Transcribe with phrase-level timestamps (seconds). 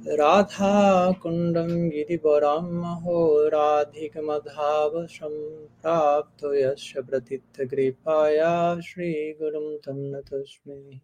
[0.07, 10.99] राधाकुण्डं गिरिवरं महो राधिकमधावशं प्राप्तो यस्य प्रथितकृपाया श्रीगुरुं तं नतस्मै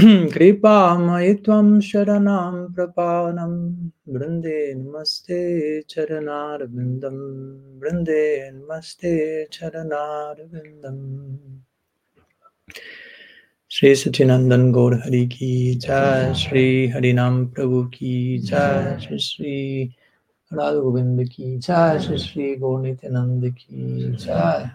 [0.34, 3.74] कृपामयि त्वं शरणं प्रपानं।
[4.14, 7.18] वृन्दे नमस्ते चरणारविन्दं।
[7.80, 11.36] वृन्दे नमस्ते चरणारविन्दम्
[13.70, 19.94] श्री सचिनंदन गौर हरि की जय। श्री हरिनाम प्रभु की जय। श्री श्री
[20.52, 24.70] राधा की जय श्री श्री गौणित नंद की जय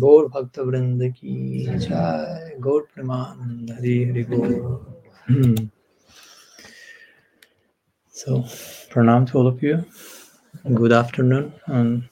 [0.00, 5.68] गौर भक्त वृंद की जय गौर Pramanand Hari Hari
[8.08, 8.38] So,
[8.90, 9.84] pranam to all of you.
[10.74, 12.08] Good afternoon, and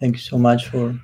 [0.00, 0.98] thank you so much for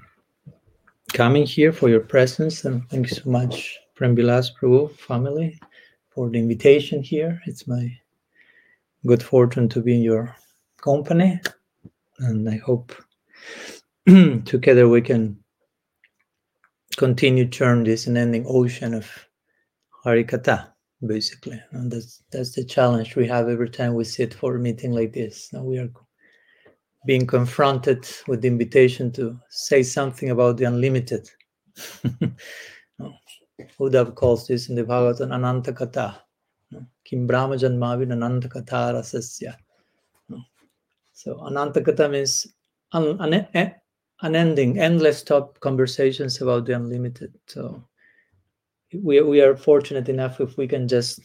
[1.15, 5.61] coming here for your presence, and thank you so much, Prem Vilas Prabhu family,
[6.11, 7.41] for the invitation here.
[7.47, 7.97] It's my
[9.07, 10.35] good fortune to be in your
[10.83, 11.41] company,
[12.19, 12.93] and I hope
[14.45, 15.39] together we can
[16.97, 19.09] continue turn this an ending ocean of
[20.05, 20.69] harikatha,
[21.07, 21.63] basically.
[21.73, 25.13] And that's that's the challenge we have every time we sit for a meeting like
[25.13, 25.53] this.
[25.53, 25.91] Now we are
[27.07, 31.29] being confronted with the invitation to say something about the unlimited.
[33.81, 36.23] Uddhav calls this in the Bhagavatam Ananta Kata.
[37.05, 39.57] Kim Brahma Janmavin Ananta Kata Rasasya.
[41.23, 42.49] So Ananta Kata means
[42.91, 43.75] un- un-
[44.23, 47.33] unending, endless top conversations about the unlimited.
[47.47, 47.85] So
[48.93, 51.21] we, we are fortunate enough if we can just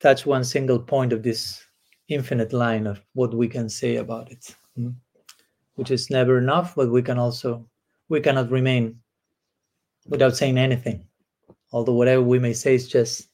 [0.00, 1.62] touch one single point of this
[2.08, 4.94] infinite line of what we can say about it mm,
[5.74, 7.68] which is never enough but we can also
[8.08, 8.96] we cannot remain
[10.06, 11.04] without saying anything
[11.72, 13.28] although whatever we may say is just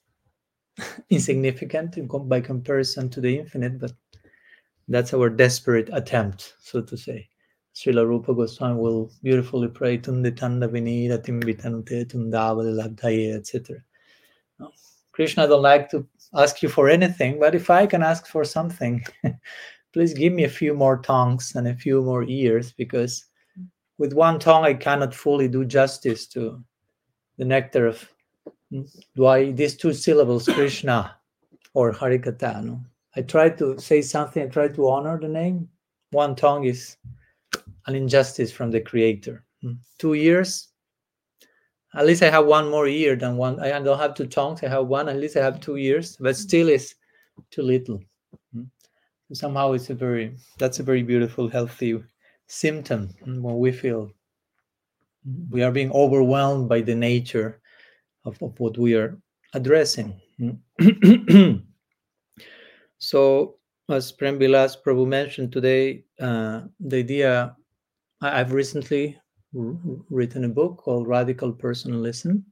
[1.11, 1.99] insignificant
[2.29, 3.93] by comparison to the infinite but
[4.89, 7.29] that's our desperate attempt so to say
[7.75, 13.83] Srila Rupa Goswami will beautifully pray Tunditanda Vinira Timbitanute Tundavadalabdhaye etc.
[15.13, 19.05] Krishna don't like to ask you for anything, but if I can ask for something,
[19.93, 23.27] please give me a few more tongues and a few more ears, because
[23.99, 26.63] with one tongue I cannot fully do justice to
[27.37, 28.09] the nectar of
[28.71, 28.83] hmm,
[29.15, 31.17] why these two syllables, Krishna
[31.75, 32.65] or Harikatha.
[32.65, 32.81] No?
[33.17, 35.69] I try to say something, I try to honor the name.
[36.11, 36.97] One tongue is
[37.87, 39.45] an injustice from the creator.
[39.63, 39.73] Hmm.
[39.99, 40.69] Two ears,
[41.95, 43.61] at least I have one more ear than one.
[43.61, 44.63] I don't have two tongues.
[44.63, 45.09] I have one.
[45.09, 46.95] At least I have two ears, but still is
[47.51, 48.01] too little.
[48.55, 48.65] Hmm.
[49.33, 52.03] Somehow it's a very that's a very beautiful, healthy
[52.47, 54.11] symptom hmm, when we feel
[55.51, 57.61] we are being overwhelmed by the nature
[58.25, 59.19] of, of what we are
[59.55, 60.21] addressing.
[63.03, 63.57] so,
[63.89, 67.57] as Prem Vilas Prabhu mentioned today, uh, the idea
[68.21, 69.19] I, have recently
[69.53, 72.45] written a book called Radical Personalism.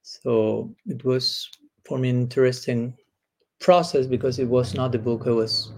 [0.00, 1.50] So, it was
[1.84, 2.96] for me an interesting
[3.58, 5.72] process because it was not the book I was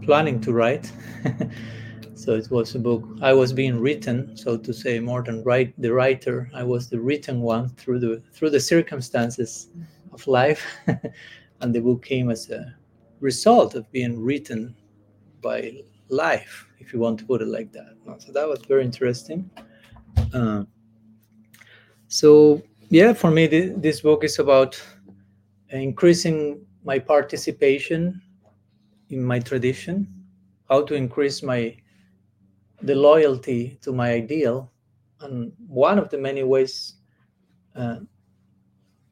[0.00, 0.90] planning to write.
[2.14, 5.74] so it was a book I was being written, so to say, more than write
[5.76, 6.50] the writer.
[6.54, 9.68] I was the written one through the through the circumstances
[10.10, 10.64] of life,
[11.60, 12.74] and the book came as a
[13.20, 14.74] result of being written
[15.42, 15.72] by
[16.08, 17.96] life, if you want to put it like that.
[18.18, 19.50] So that was very interesting.
[20.32, 20.64] Uh,
[22.08, 24.80] so yeah, for me, this book is about
[25.70, 28.20] increasing my participation
[29.10, 30.06] in my tradition,
[30.68, 31.76] how to increase my
[32.82, 34.70] the loyalty to my ideal,
[35.20, 36.94] and one of the many ways.
[37.74, 38.00] Uh,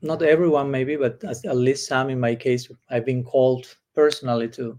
[0.03, 4.79] not everyone maybe, but at least some in my case, I've been called personally to,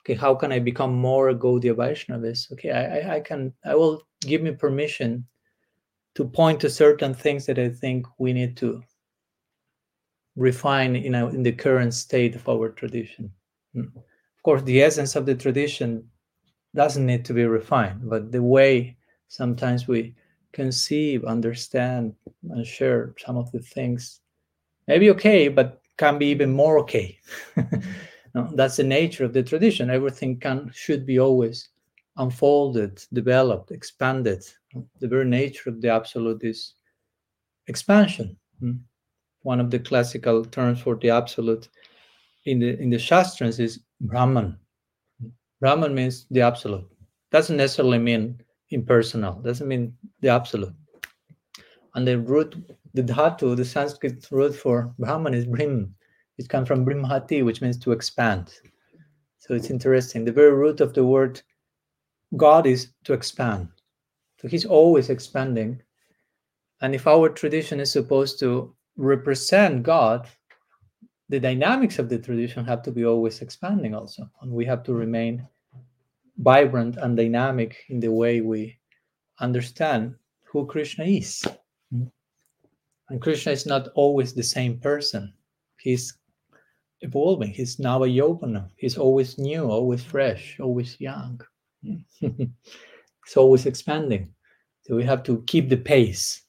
[0.00, 2.52] okay, how can I become more a Gaudiya Vaishnavist?
[2.52, 5.26] Okay, I, I, can, I will give me permission
[6.14, 8.82] to point to certain things that I think we need to
[10.36, 13.30] refine in, in the current state of our tradition.
[13.72, 13.88] Hmm.
[13.96, 16.08] of course, the essence of the tradition
[16.74, 18.96] doesn't need to be refined, but the way
[19.28, 20.14] sometimes we
[20.52, 22.14] conceive, understand,
[22.50, 24.20] and share some of the things
[24.86, 27.18] maybe okay, but can be even more okay.
[28.34, 29.90] no, that's the nature of the tradition.
[29.90, 31.68] Everything can should be always
[32.16, 34.44] unfolded, developed, expanded.
[35.00, 36.74] The very nature of the absolute is
[37.68, 38.36] expansion.
[38.60, 38.72] Hmm.
[39.42, 41.68] One of the classical terms for the absolute
[42.44, 44.58] in the in the Shastras is Brahman.
[45.60, 46.86] Brahman means the absolute.
[47.30, 48.40] Doesn't necessarily mean
[48.70, 49.34] impersonal.
[49.34, 50.74] Doesn't mean the absolute.
[51.94, 52.56] And the root,
[52.94, 55.94] the dhatu, the Sanskrit root for Brahman is Brim.
[56.38, 58.52] It comes from Brimhati, which means to expand.
[59.38, 60.24] So it's interesting.
[60.24, 61.40] The very root of the word
[62.36, 63.68] God is to expand.
[64.40, 65.80] So he's always expanding.
[66.80, 70.28] And if our tradition is supposed to represent God,
[71.28, 74.94] the dynamics of the tradition have to be always expanding also and we have to
[74.94, 75.46] remain
[76.38, 78.76] vibrant and dynamic in the way we
[79.40, 80.14] understand
[80.44, 81.42] who krishna is
[81.90, 85.32] and krishna is not always the same person
[85.78, 86.14] he's
[87.04, 91.40] evolving he's now a yovana he's always new always fresh always young
[92.20, 94.32] it's always expanding
[94.82, 96.42] so we have to keep the pace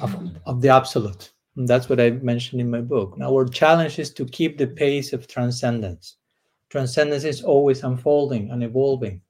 [0.00, 3.18] of, of the absolute and that's what I mentioned in my book.
[3.20, 6.16] Our challenge is to keep the pace of transcendence.
[6.70, 9.20] Transcendence is always unfolding and evolving.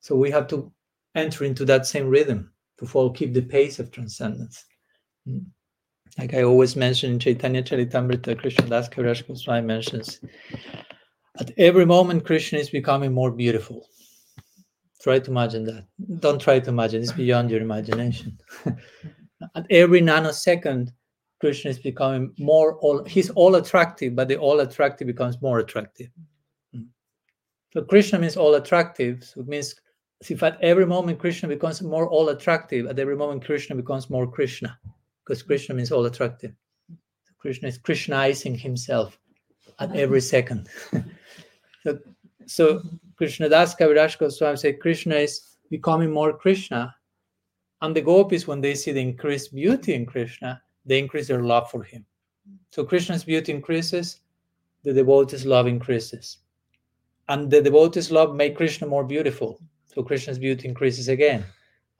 [0.00, 0.72] So we have to
[1.14, 4.64] enter into that same rhythm to follow, keep the pace of transcendence.
[5.26, 5.40] Hmm.
[6.16, 10.20] Like I always mention in Chaitanya Charitamrita, Krishna Das Kaviraj Goswami mentions,
[11.40, 13.88] at every moment, Krishna is becoming more beautiful.
[15.00, 15.86] Try to imagine that.
[16.20, 18.36] Don't try to imagine, it's beyond your imagination.
[19.54, 20.88] at every nanosecond,
[21.40, 26.08] Krishna is becoming more all he's all attractive, but the all attractive becomes more attractive.
[26.74, 26.90] Hmm.
[27.72, 29.22] So Krishna means all attractive.
[29.22, 29.76] So it means
[30.28, 34.26] if at every moment Krishna becomes more all attractive, at every moment Krishna becomes more
[34.26, 34.76] Krishna,
[35.28, 35.46] because mm.
[35.46, 36.52] Krishna means all attractive.
[37.38, 39.18] Krishna is Krishnaizing himself
[39.78, 40.68] at every second.
[41.82, 41.98] so,
[42.46, 42.82] so
[43.16, 46.94] Krishna Das Kaviraj Goswami say Krishna is becoming more Krishna.
[47.80, 51.70] And the gopis, when they see the increased beauty in Krishna, they increase their love
[51.70, 52.04] for him.
[52.70, 54.20] So Krishna's beauty increases,
[54.82, 56.38] the devotee's love increases.
[57.28, 59.60] And the devotee's love make Krishna more beautiful.
[59.94, 61.44] So Krishna's beauty increases again.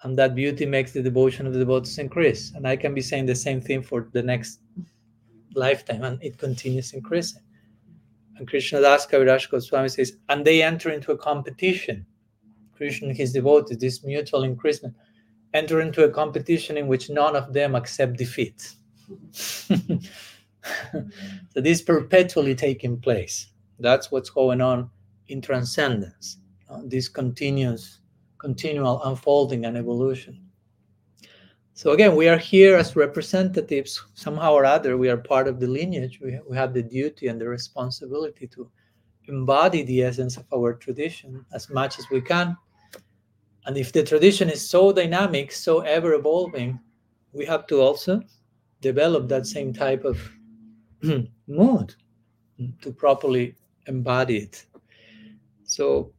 [0.03, 2.53] And that beauty makes the devotion of the devotees increase.
[2.55, 4.61] And I can be saying the same thing for the next
[5.55, 7.43] lifetime, and it continues increasing.
[8.37, 12.07] And Krishna Das Kaviraj Goswami says, and they enter into a competition.
[12.77, 14.95] Krishna and his devotees, this mutual increasement,
[15.53, 18.75] enter into a competition in which none of them accept defeat.
[19.33, 20.01] so
[21.57, 23.49] this perpetually taking place.
[23.81, 24.91] That's what's going on
[25.29, 26.39] in transcendence.
[26.85, 27.98] This continuous,
[28.39, 30.41] continual unfolding and evolution.
[31.75, 34.03] So again, we are here as representatives.
[34.15, 36.19] Somehow or other, we are part of the lineage.
[36.21, 38.69] We, we have the duty and the responsibility to
[39.29, 42.57] embody the essence of our tradition as much as we can.
[43.67, 46.81] And if the tradition is so dynamic, so ever evolving,
[47.33, 48.23] we have to also
[48.81, 50.19] develop that same type of
[51.47, 51.95] mood
[52.81, 53.55] to properly
[53.87, 54.67] embody it.
[55.65, 56.13] So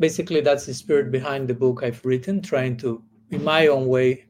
[0.00, 4.24] basically, that's the spirit behind the book I've written, trying to, in my own way,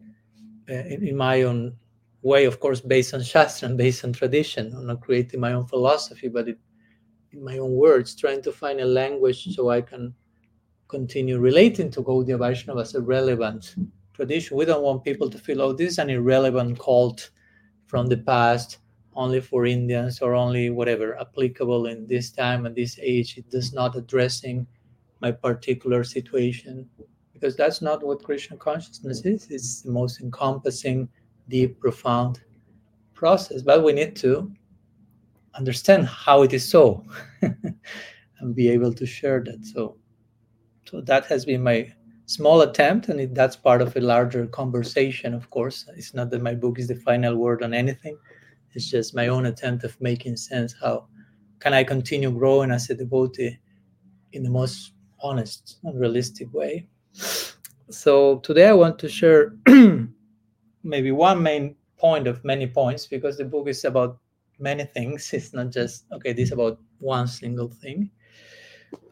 [0.69, 1.77] uh, in, my own
[2.23, 4.75] way, of course, based on Shastra and based on tradition.
[4.75, 6.59] I'm not creating my own philosophy, but it,
[7.33, 10.13] in my own words, trying to find a language so I can
[10.89, 13.77] continue relating to Gaudiya Vaishnava as a relevant
[14.13, 14.57] tradition.
[14.57, 17.31] We don't want people to feel, oh, this is an irrelevant cult
[17.87, 18.79] from the past,
[19.15, 23.39] only for Indians or only whatever applicable in this time and this age.
[23.39, 24.67] It does not addressing
[25.21, 26.89] my particular situation
[27.41, 29.47] because that's not what Krishna consciousness is.
[29.51, 31.09] It's the most encompassing,
[31.49, 32.41] deep, profound
[33.15, 33.63] process.
[33.63, 34.53] But we need to
[35.55, 37.05] understand how it is so
[37.43, 39.65] and be able to share that.
[39.65, 39.97] So,
[40.87, 41.93] so that has been my
[42.27, 45.33] small attempt, and it, that's part of a larger conversation.
[45.33, 48.19] Of course, it's not that my book is the final word on anything.
[48.75, 50.75] It's just my own attempt of making sense.
[50.81, 51.07] How
[51.59, 53.59] can I continue growing as a devotee
[54.33, 56.87] in the most honest and realistic way?
[57.91, 59.57] So today I want to share
[60.83, 64.19] maybe one main point of many points because the book is about
[64.59, 65.31] many things.
[65.35, 66.33] It's not just okay.
[66.33, 68.11] This is about one single thing.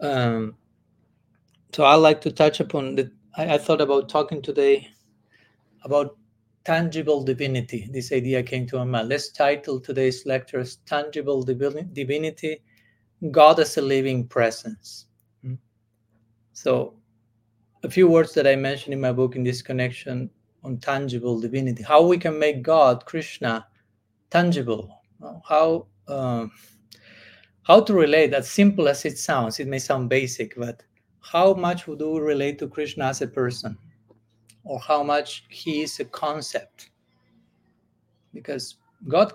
[0.00, 0.56] Um,
[1.72, 3.10] so I like to touch upon the.
[3.36, 4.88] I, I thought about talking today
[5.84, 6.16] about
[6.64, 7.88] tangible divinity.
[7.90, 9.08] This idea came to my mind.
[9.08, 12.62] Let's title today's lecture Tangible Divinity
[13.30, 15.07] God as a Living Presence.
[16.60, 16.94] So,
[17.84, 20.28] a few words that I mentioned in my book in this connection
[20.64, 23.64] on tangible divinity, how we can make God, Krishna,
[24.30, 24.90] tangible,
[25.48, 26.50] how um,
[27.62, 28.34] how to relate.
[28.34, 30.82] As simple as it sounds, it may sound basic, but
[31.20, 33.78] how much would we relate to Krishna as a person,
[34.64, 36.90] or how much he is a concept?
[38.34, 39.32] Because God,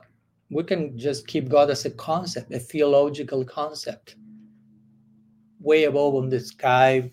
[0.49, 4.17] we can just keep God as a concept, a theological concept,
[5.63, 7.11] way above on the sky,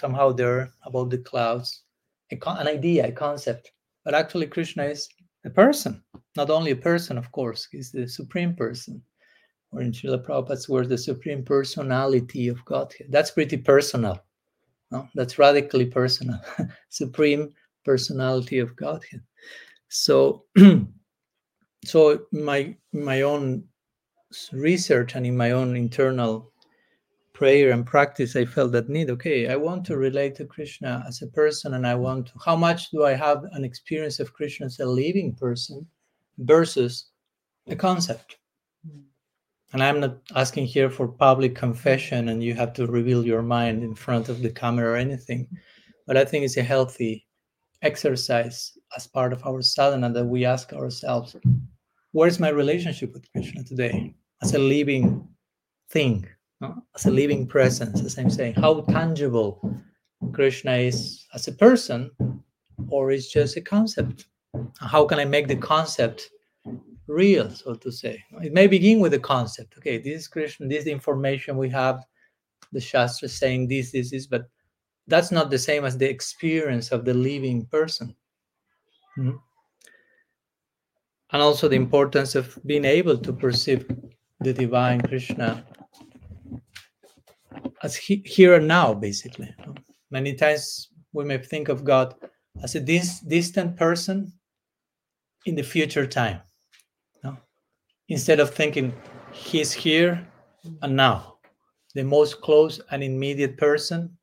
[0.00, 1.82] somehow there above the clouds,
[2.40, 3.72] con- an idea, a concept.
[4.04, 5.08] But actually, Krishna is
[5.44, 6.02] a person,
[6.36, 9.02] not only a person, of course, he's the supreme person.
[9.70, 13.08] Or in Srila Prabhupada's words, the supreme personality of Godhead.
[13.10, 14.18] That's pretty personal.
[14.90, 15.06] No?
[15.14, 16.40] That's radically personal.
[16.88, 17.52] supreme
[17.84, 19.20] personality of Godhead.
[19.88, 20.44] So,
[21.84, 23.64] so my my own
[24.52, 26.52] research and in my own internal
[27.38, 29.10] prayer and practice, I felt that need.
[29.10, 32.56] Okay, I want to relate to Krishna as a person, and I want to, how
[32.56, 35.86] much do I have an experience of Krishna as a living person
[36.38, 37.10] versus
[37.68, 38.38] a concept?
[39.72, 43.84] And I'm not asking here for public confession and you have to reveal your mind
[43.84, 45.46] in front of the camera or anything,
[46.08, 47.24] but I think it's a healthy
[47.82, 51.36] exercise as part of our sadhana that we ask ourselves
[52.10, 55.28] where's my relationship with Krishna today as a living
[55.90, 56.26] thing?
[56.94, 59.60] As a living presence, as I'm saying, how tangible
[60.32, 62.10] Krishna is as a person,
[62.88, 64.26] or is just a concept.
[64.80, 66.30] How can I make the concept
[67.06, 68.22] real, so to say?
[68.42, 69.74] It may begin with the concept.
[69.78, 72.04] Okay, this is Krishna, this is the information we have,
[72.72, 74.48] the Shastra saying this, this, this, but
[75.06, 78.14] that's not the same as the experience of the living person.
[79.16, 79.36] Mm-hmm.
[81.30, 83.86] And also the importance of being able to perceive
[84.40, 85.64] the divine Krishna
[87.82, 89.54] as he, here and now, basically.
[90.10, 92.14] Many times we may think of God
[92.62, 94.32] as a dis- distant person
[95.46, 96.40] in the future time.
[97.22, 97.36] No?
[98.08, 98.92] Instead of thinking
[99.32, 100.26] he's here
[100.82, 101.38] and now,
[101.94, 104.16] the most close and immediate person,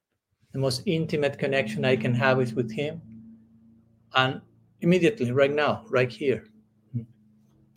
[0.51, 3.01] the most intimate connection I can have is with him.
[4.13, 4.41] And
[4.81, 6.45] immediately, right now, right here.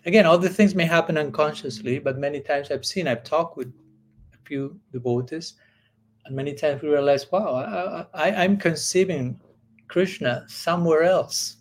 [0.06, 3.68] Again, all the things may happen unconsciously, but many times I've seen, I've talked with
[4.32, 5.54] a few devotees,
[6.28, 9.40] and many times we realize, wow, I, I, I'm conceiving
[9.88, 11.56] Krishna somewhere else.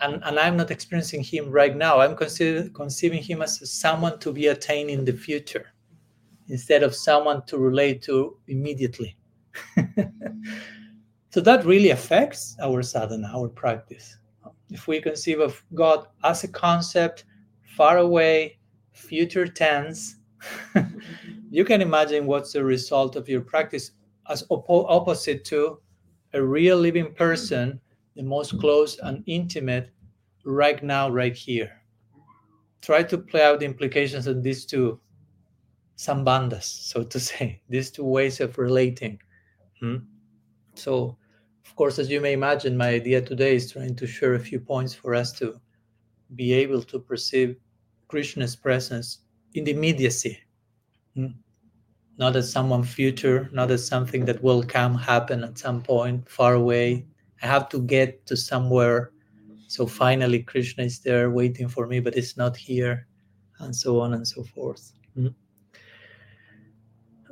[0.00, 2.00] And, and I'm not experiencing him right now.
[2.00, 5.66] I'm consider, conceiving him as someone to be attained in the future
[6.48, 9.18] instead of someone to relate to immediately.
[11.30, 14.16] so that really affects our sadhana, our practice.
[14.70, 17.24] If we conceive of God as a concept,
[17.76, 18.58] far away,
[18.92, 20.16] future tense,
[21.50, 23.92] you can imagine what's the result of your practice
[24.28, 25.80] as oppo- opposite to
[26.34, 27.80] a real living person,
[28.16, 29.90] the most close and intimate
[30.44, 31.70] right now, right here.
[32.82, 35.00] Try to play out the implications of these two
[35.96, 39.20] sambandhas, so to say, these two ways of relating.
[39.80, 39.96] Hmm?
[40.74, 41.16] So,
[41.64, 44.60] of course, as you may imagine, my idea today is trying to share a few
[44.60, 45.60] points for us to
[46.34, 47.56] be able to perceive
[48.08, 49.20] Krishna's presence
[49.54, 50.38] in the immediacy?
[52.18, 56.54] Not as someone future, not as something that will come happen at some point far
[56.54, 57.06] away,
[57.42, 59.12] I have to get to somewhere.
[59.68, 63.06] So finally, Krishna is there waiting for me, but it's not here,
[63.60, 64.92] and so on and so forth.
[65.16, 65.34] Mm-hmm.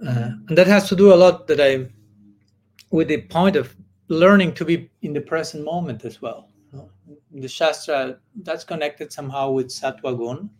[0.07, 1.88] Uh, and that has to do a lot that I,
[2.90, 3.75] with the point of
[4.09, 6.50] learning to be in the present moment as well.
[7.33, 10.50] The Shastra, that's connected somehow with Sattva Gun.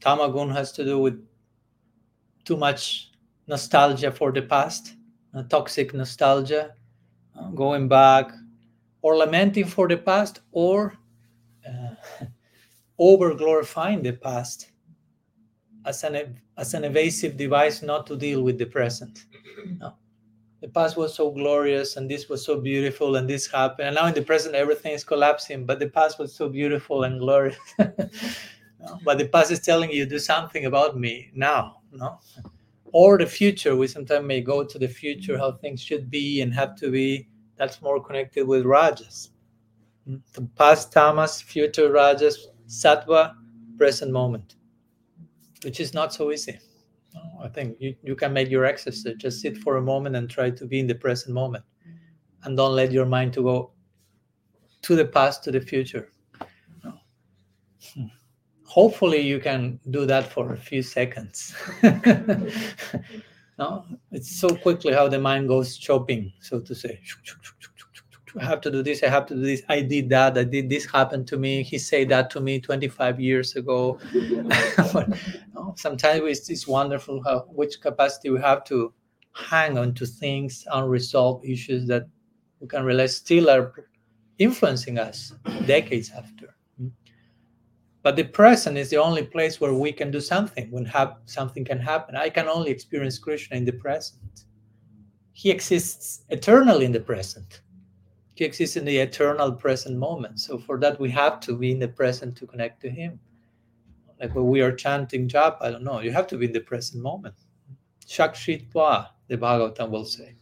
[0.00, 1.24] Tamagun has to do with
[2.44, 3.10] too much
[3.46, 4.94] nostalgia for the past,
[5.48, 6.74] toxic nostalgia,
[7.38, 8.32] uh, going back,
[9.02, 10.94] or lamenting for the past, or
[11.66, 11.94] uh,
[12.98, 14.70] over glorifying the past
[15.84, 19.24] as an as an evasive device not to deal with the present.
[19.80, 19.94] No.
[20.60, 23.88] The past was so glorious and this was so beautiful and this happened.
[23.88, 27.20] And now in the present everything is collapsing, but the past was so beautiful and
[27.20, 27.58] glorious.
[28.80, 28.98] no.
[29.04, 32.20] But the past is telling you do something about me now, no?
[32.92, 36.54] Or the future, we sometimes may go to the future, how things should be and
[36.54, 37.28] have to be.
[37.56, 39.30] That's more connected with rajas.
[40.08, 43.34] Mm, the past tamas, future rajas, sattva,
[43.76, 44.54] present moment
[45.64, 46.58] which is not so easy.
[47.42, 49.14] I think you, you can make your exercise.
[49.16, 51.64] Just sit for a moment and try to be in the present moment.
[52.44, 53.72] And don't let your mind to go
[54.82, 56.12] to the past, to the future.
[57.94, 58.06] Hmm.
[58.78, 61.52] Hopefully you can do that for a few seconds.
[63.58, 67.00] no, it's so quickly how the mind goes shopping, so to say.
[68.40, 70.70] I have to do this, I have to do this, I did that, I did
[70.70, 73.98] this happened to me, he said that to me 25 years ago.
[75.74, 78.92] Sometimes it's, it's wonderful how which capacity we have to
[79.32, 82.06] hang on to things, unresolved issues that
[82.60, 83.72] we can realize still are
[84.38, 85.34] influencing us
[85.66, 86.54] decades after.
[88.08, 90.90] But the present is the only place where we can do something when
[91.26, 92.16] something can happen.
[92.16, 94.44] I can only experience Krishna in the present.
[95.34, 97.60] He exists eternally in the present
[98.38, 100.40] he exists in the eternal present moment.
[100.40, 103.20] So for that, we have to be in the present to connect to him.
[104.20, 106.60] Like when we are chanting japa, I don't know, you have to be in the
[106.60, 107.34] present moment.
[108.06, 110.36] Shakshitva, the Bhagavatam will say.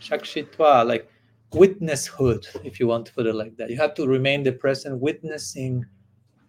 [0.00, 1.10] Shakshitva, like
[1.50, 3.68] witnesshood, if you want to put it like that.
[3.68, 5.84] You have to remain the present, witnessing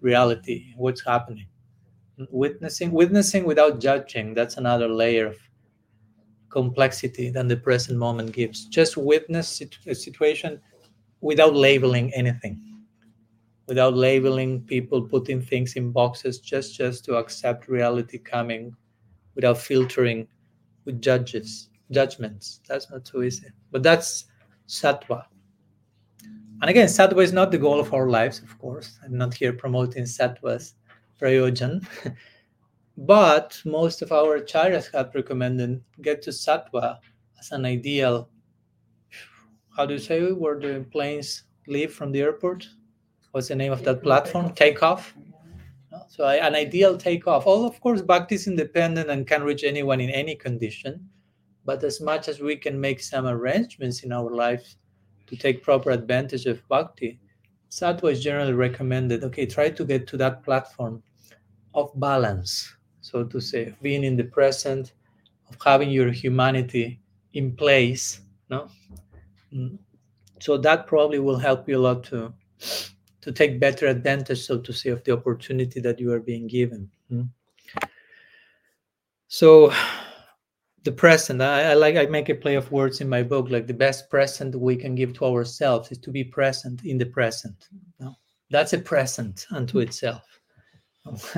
[0.04, 1.48] reality, what's happening.
[2.30, 4.36] Witnessing, witnessing without judging.
[4.36, 5.38] That's another layer of
[6.50, 8.66] complexity than the present moment gives.
[8.66, 10.62] Just witness a situation
[11.22, 12.62] without labeling anything
[13.68, 18.76] without labeling people putting things in boxes just just to accept reality coming
[19.36, 20.28] without filtering
[20.86, 24.26] with judges judgments that's not so easy but that's
[24.68, 25.24] sattva
[26.64, 29.54] and again sattva is not the goal of our lives of course i'm not here
[29.54, 30.74] promoting sattva's
[31.22, 31.86] prayojan
[32.98, 36.98] but most of our acharyas have recommended get to sattva
[37.40, 38.30] as an ideal
[39.76, 42.68] how do you say where the planes leave from the airport?
[43.32, 44.54] What's the name of that platform?
[44.54, 45.16] Takeoff.
[46.10, 47.48] So an ideal takeoff.
[47.48, 51.10] All of course, bhakti is independent and can reach anyone in any condition.
[51.66, 54.76] But as much as we can make some arrangements in our life
[55.28, 57.20] to take proper advantage of bhakti,
[57.70, 59.24] sattva is generally recommended.
[59.24, 61.02] Okay, try to get to that platform
[61.74, 64.94] of balance, so to say, being in the present,
[65.50, 67.00] of having your humanity
[67.34, 68.70] in place, no,
[69.54, 69.78] Mm.
[70.40, 72.34] So that probably will help you a lot to
[73.22, 76.90] to take better advantage, so to say, of the opportunity that you are being given.
[77.10, 77.30] Mm.
[79.28, 79.72] So
[80.84, 83.68] the present, I, I, like I make a play of words in my book, like
[83.68, 87.68] the best present we can give to ourselves is to be present in the present.
[88.00, 88.16] No?
[88.50, 90.24] That's a present unto itself.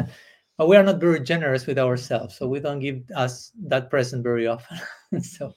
[0.57, 4.23] but we are not very generous with ourselves, so we don't give us that present
[4.23, 4.79] very often.
[5.21, 5.53] so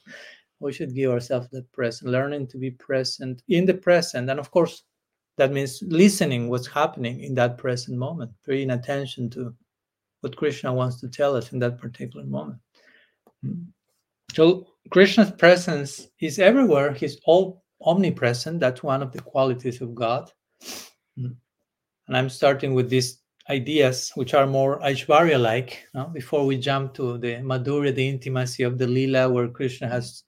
[0.61, 4.51] we should give ourselves the present learning to be present in the present and of
[4.51, 4.83] course
[5.37, 9.55] that means listening what's happening in that present moment paying attention to
[10.21, 12.59] what krishna wants to tell us in that particular moment
[13.43, 13.63] hmm.
[14.35, 16.93] So krishna's presence is everywhere.
[16.93, 18.61] He's all omnipresent.
[18.61, 20.31] That's one of the qualities of god.
[21.17, 27.19] And i'm starting with these ideas which are more aishwarya like before we jump to
[27.19, 30.25] the madhurya the intimacy of the lila where krishna has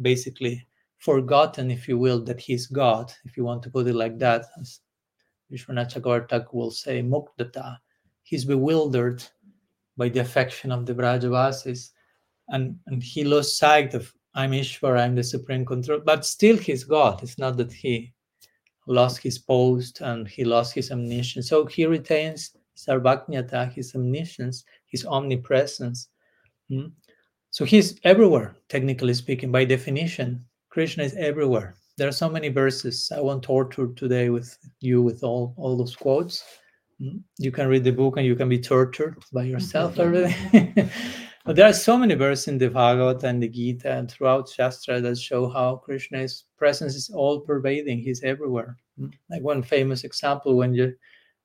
[0.00, 0.66] basically
[1.02, 4.46] forgotten, if you will, that he's God, if you want to put it like that,
[4.60, 4.80] as
[5.52, 7.78] Vishwanath Chakravartak will say, Mugdhata,
[8.22, 9.22] he's bewildered
[9.96, 11.90] by the affection of the Brajavasis,
[12.52, 16.84] and, and he lost sight of I'm Ishvara, I'm the supreme control, but still he's
[16.84, 17.22] God.
[17.22, 18.14] It's not that he
[18.86, 21.48] lost his post and he lost his omniscience.
[21.48, 26.08] So he retains Sarvajñata, his omniscience, his omnipresence.
[26.70, 26.86] Hmm?
[27.50, 29.52] So he's everywhere, technically speaking.
[29.52, 31.74] By definition, Krishna is everywhere.
[31.98, 33.12] There are so many verses.
[33.14, 36.42] I won't torture today with you with all all those quotes.
[36.98, 40.34] Mm, You can read the book and you can be tortured by yourself already.
[41.44, 45.00] but there are so many verses in the Bhagavad and the Gita and throughout Shastra
[45.00, 47.98] that show how Krishna's presence is all pervading.
[47.98, 48.76] He's everywhere.
[48.98, 50.94] Mm, Like one famous example when you,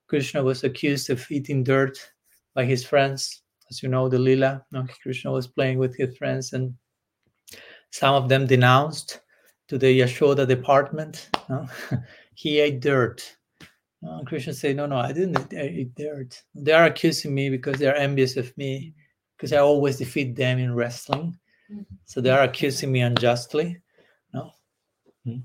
[0.07, 1.97] Krishna was accused of eating dirt
[2.53, 3.41] by his friends.
[3.69, 6.73] As you know, the Lila, no, Krishna was playing with his friends, and
[7.91, 9.19] some of them denounced
[9.67, 11.29] to the Yashoda department.
[11.49, 11.67] no,
[12.35, 13.35] he ate dirt.
[14.01, 16.41] No, and Krishna said, No, no, I didn't eat dirt.
[16.55, 18.93] They are accusing me because they are envious of me,
[19.37, 21.37] because I always defeat them in wrestling.
[22.05, 23.77] So they are accusing me unjustly.
[24.33, 24.51] No.
[25.25, 25.43] Mm.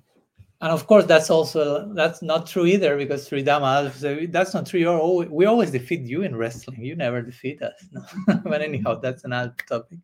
[0.61, 4.81] And of course, that's also that's not true either because Sridama said, that's not true.
[4.81, 6.85] You're always, we always defeat you in wrestling.
[6.85, 7.85] You never defeat us.
[7.93, 8.41] No?
[8.45, 9.99] but anyhow, that's another topic.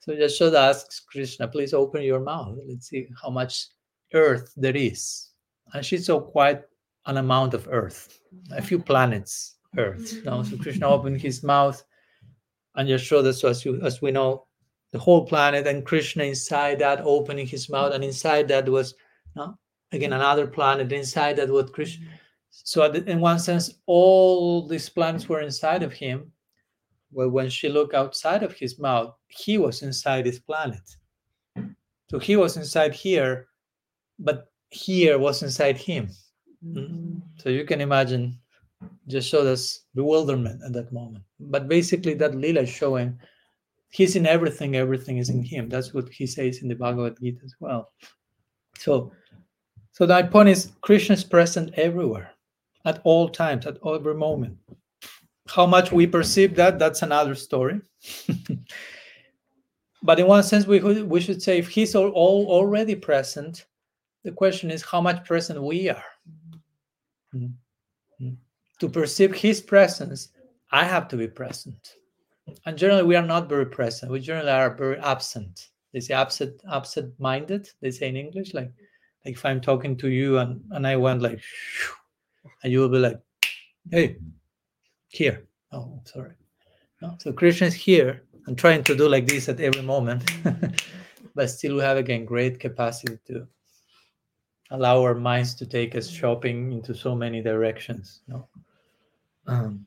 [0.00, 2.58] So Yashoda asks Krishna, please open your mouth.
[2.66, 3.68] Let's see how much
[4.14, 5.30] earth there is.
[5.72, 6.62] And she saw quite
[7.06, 8.20] an amount of earth,
[8.52, 10.24] a few planets, earth.
[10.24, 11.82] Now, so Krishna opened his mouth,
[12.76, 14.46] and Yashoda, so as, you, as we know,
[14.92, 18.94] the whole planet, and Krishna inside that opening his mouth, and inside that was
[19.34, 19.58] no,
[19.92, 20.92] again another planet.
[20.92, 22.06] Inside that was Krishna.
[22.50, 26.30] So, in one sense, all these planets were inside of him.
[27.10, 30.82] Well, when she looked outside of his mouth, he was inside his planet.
[32.10, 33.48] So he was inside here,
[34.18, 36.10] but here was inside him.
[36.64, 37.22] Mm.
[37.38, 38.38] So you can imagine
[39.08, 41.24] just showed us bewilderment at that moment.
[41.40, 43.18] But basically, that Lila is showing
[43.94, 45.68] he's in everything, everything is in him.
[45.68, 47.92] That's what he says in the Bhagavad Gita as well.
[48.78, 49.12] So,
[49.92, 52.32] so my point is, Krishna is present everywhere,
[52.84, 54.58] at all times, at every moment.
[55.46, 57.80] How much we perceive that, that's another story.
[60.02, 63.66] but in one sense, we, we should say if he's all, all already present,
[64.24, 66.04] the question is how much present we are.
[67.34, 67.52] Mm.
[68.80, 70.28] To perceive his presence,
[70.72, 71.96] I have to be present.
[72.66, 74.10] And generally, we are not very present.
[74.10, 75.68] We generally are very absent.
[75.92, 77.70] They say absent, absent-minded.
[77.80, 78.72] They say in English, like,
[79.24, 81.40] like if I'm talking to you and and I went like,
[82.62, 83.20] and you will be like,
[83.90, 84.16] hey,
[85.08, 85.46] here.
[85.72, 86.32] Oh, sorry.
[87.00, 88.22] No, So Krishna is here.
[88.46, 90.30] I'm trying to do like this at every moment,
[91.34, 93.46] but still we have again great capacity to
[94.70, 98.20] allow our minds to take us shopping into so many directions.
[98.28, 98.48] No?
[99.46, 99.86] Um,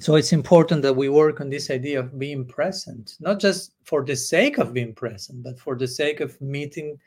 [0.00, 4.04] so it's important that we work on this idea of being present, not just for
[4.04, 6.98] the sake of being present, but for the sake of meeting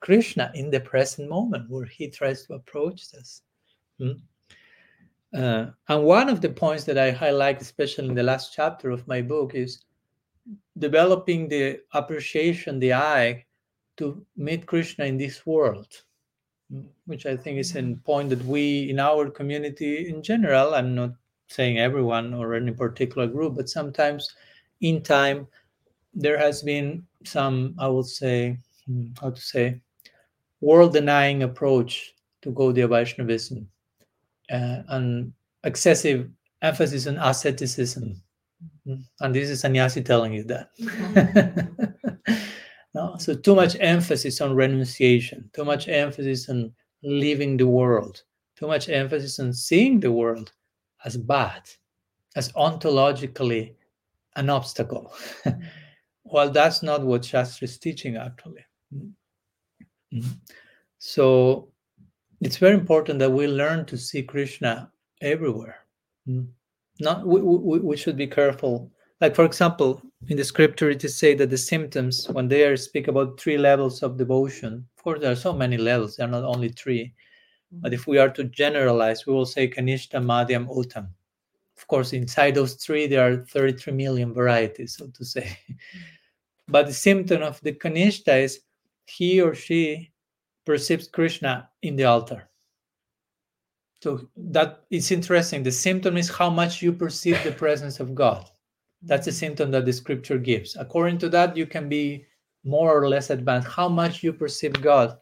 [0.00, 3.42] Krishna in the present moment where he tries to approach us.
[3.98, 4.12] Hmm?
[5.32, 9.06] Uh, and one of the points that I highlight, especially in the last chapter of
[9.06, 9.84] my book, is
[10.78, 13.44] developing the appreciation, the eye,
[13.98, 15.88] to meet Krishna in this world,
[16.72, 20.94] mm, which I think is a point that we in our community in general, I'm
[20.94, 21.12] not
[21.52, 24.28] saying everyone or any particular group, but sometimes
[24.80, 25.46] in time
[26.14, 29.80] there has been some, I would say, hmm, how to say,
[30.60, 33.68] world denying approach to Gaudiya Vaishnavism
[34.50, 35.32] uh, and
[35.64, 36.28] excessive
[36.62, 38.20] emphasis on asceticism.
[38.86, 40.70] Mm, And this is sannyasi telling you that.
[42.94, 48.22] no, so too much emphasis on renunciation, too much emphasis on leaving the world,
[48.56, 50.52] too much emphasis on seeing the world
[51.04, 51.62] as bad,
[52.36, 53.74] as ontologically
[54.36, 55.12] an obstacle.
[56.24, 58.64] well, that's not what Shastra is teaching, actually.
[58.94, 59.12] Mm.
[60.14, 60.36] Mm.
[60.98, 61.68] So
[62.40, 65.78] it's very important that we learn to see Krishna everywhere.
[66.28, 66.48] Mm.
[67.00, 68.90] Not we, we, we should be careful.
[69.20, 72.76] Like for example, in the scripture it is said that the symptoms, when they are
[72.76, 76.30] speak about three levels of devotion, of course there are so many levels, there are
[76.30, 77.14] not only three.
[77.72, 81.08] But if we are to generalize, we will say Kanishta, Madhyam, Uttam.
[81.76, 85.58] Of course, inside those three, there are 33 million varieties, so to say.
[86.68, 88.60] But the symptom of the Kanishta is
[89.06, 90.12] he or she
[90.64, 92.48] perceives Krishna in the altar.
[94.02, 95.62] So that is interesting.
[95.62, 98.48] The symptom is how much you perceive the presence of God.
[99.02, 100.76] That's a symptom that the scripture gives.
[100.76, 102.26] According to that, you can be
[102.64, 103.68] more or less advanced.
[103.68, 105.18] How much you perceive God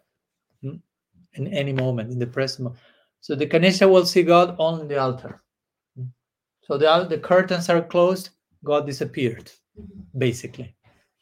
[1.34, 2.80] in any moment, in the present moment.
[3.20, 5.42] So the Kanishta will see God on the altar.
[6.62, 8.30] So the, the curtains are closed,
[8.64, 9.50] God disappeared,
[10.16, 10.74] basically.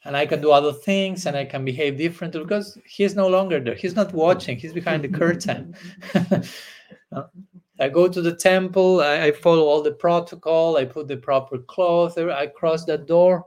[0.05, 3.59] And I can do other things and I can behave differently because he's no longer
[3.59, 3.75] there.
[3.75, 5.75] He's not watching, he's behind the curtain.
[7.81, 11.59] I go to the temple, I, I follow all the protocol, I put the proper
[11.59, 13.47] clothes, I cross that door,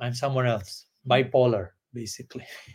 [0.00, 2.46] I'm somewhere else, bipolar, basically.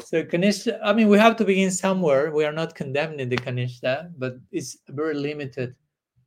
[0.00, 2.32] So Kanishta, I mean, we have to begin somewhere.
[2.32, 5.74] We are not condemning the Kanishta, but it's a very limited,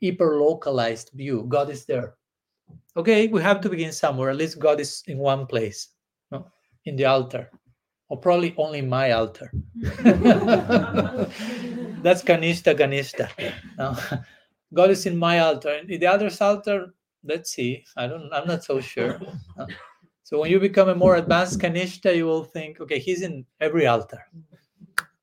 [0.04, 1.45] hyper localized view.
[1.47, 2.15] God is there.
[2.97, 4.30] Okay, we have to begin somewhere.
[4.30, 5.89] At least God is in one place,
[6.32, 6.47] no?
[6.86, 7.51] in the altar,
[8.10, 9.51] or probably only my altar.
[12.01, 13.30] That's Kanishta Kanishta.
[13.78, 13.97] No?
[14.73, 15.73] God is in my altar.
[15.88, 17.84] In the other's altar, let's see.
[17.97, 18.32] I don't.
[18.34, 19.19] I'm not so sure.
[19.58, 19.67] No?
[20.25, 23.85] So when you become a more advanced Kanishta, you will think, okay, he's in every
[23.85, 24.25] altar.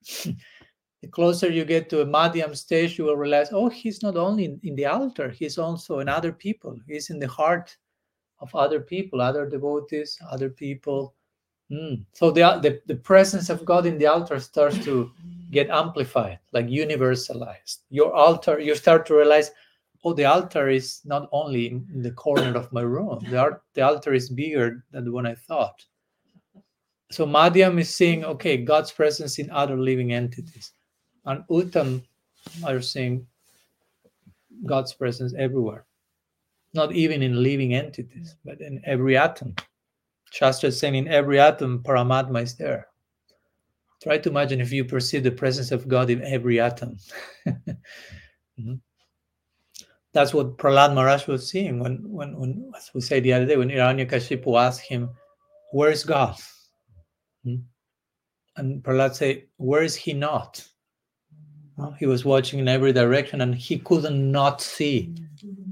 [0.25, 4.45] the closer you get to a Madhyam stage, you will realize, oh, he's not only
[4.45, 6.79] in, in, the altar, he's also in other people.
[6.87, 7.77] He's in the heart
[8.39, 11.17] of other people, other devotees, other people.
[11.69, 12.05] Mm.
[12.13, 15.11] So the, the, the presence of God in the altar starts to
[15.51, 17.79] get amplified, like universalized.
[17.91, 19.51] Your altar, you start to realize,
[20.05, 23.25] oh, the altar is not only in the corner of my room.
[23.31, 25.85] The, art, the altar is bigger than when I thought.
[27.11, 30.73] So Madhyam is saying, okay, God's presence in other living entities.
[31.25, 32.03] And Uttam
[32.65, 33.27] are saying
[34.67, 35.87] God's presence everywhere.
[36.75, 39.55] Not even in living entities, but in every atom.
[40.33, 42.89] Shastra is saying in every atom, Paramatma is there.
[44.03, 46.97] Try to imagine if you perceive the presence of God in every atom.
[47.47, 48.75] mm-hmm
[50.13, 53.57] that's what Prahlad Maharaj was seeing when, when, when, as we said the other day,
[53.57, 55.11] when Hiranyakashipu asked him,
[55.73, 56.37] Where is God?
[57.45, 57.57] Hmm?
[58.57, 60.67] And Prahlad said, Where is he not?
[61.99, 65.15] He was watching in every direction and he couldn't not see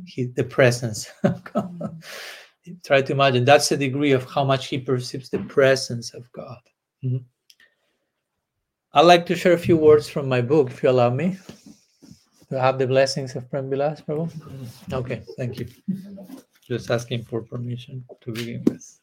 [0.06, 2.02] he, the presence of God.
[2.84, 6.58] Try to imagine that's the degree of how much he perceives the presence of God.
[7.04, 7.24] Mm-hmm.
[8.92, 11.38] I'd like to share a few words from my book, if you allow me.
[12.50, 14.28] Do I have the blessings of Prem Vilas, Prabhu?
[14.92, 15.68] Okay, thank you.
[16.66, 18.98] Just asking for permission to begin with.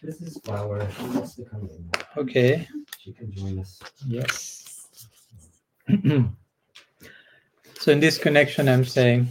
[0.00, 0.88] This is Flower.
[0.96, 1.90] She wants to come in.
[2.16, 2.68] Okay.
[3.00, 3.80] She can join us.
[4.06, 4.86] Yes.
[7.80, 9.26] so in this connection, I'm saying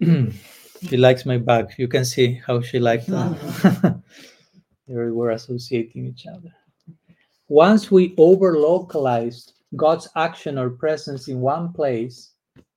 [0.00, 1.74] she likes my bag.
[1.76, 4.00] You can see how she liked that.
[4.86, 6.54] they were associating each other.
[7.48, 12.32] Once we over localized God's action or presence in one place,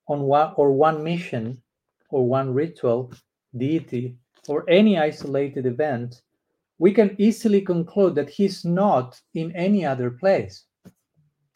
[0.08, 1.62] on one or one mission,
[2.10, 3.12] or one ritual,
[3.58, 4.16] deity,
[4.48, 6.22] or any isolated event,
[6.80, 10.66] we can easily conclude that He's not in any other place.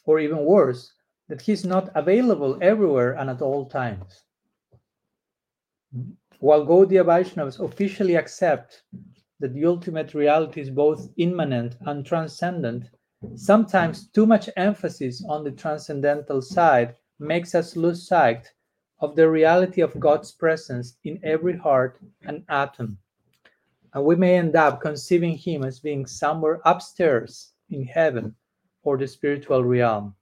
[0.06, 0.93] Or even worse,
[1.30, 4.23] that He's not available everywhere and at all times.
[6.39, 8.84] While Gaudiya Vaishnavas officially accept
[9.39, 12.89] that the ultimate reality is both immanent and transcendent,
[13.36, 18.51] Sometimes too much emphasis on the transcendental side makes us lose sight
[18.99, 22.97] of the reality of God's presence in every heart and atom.
[23.93, 28.36] And we may end up conceiving Him as being somewhere upstairs in heaven
[28.84, 30.15] or the spiritual realm.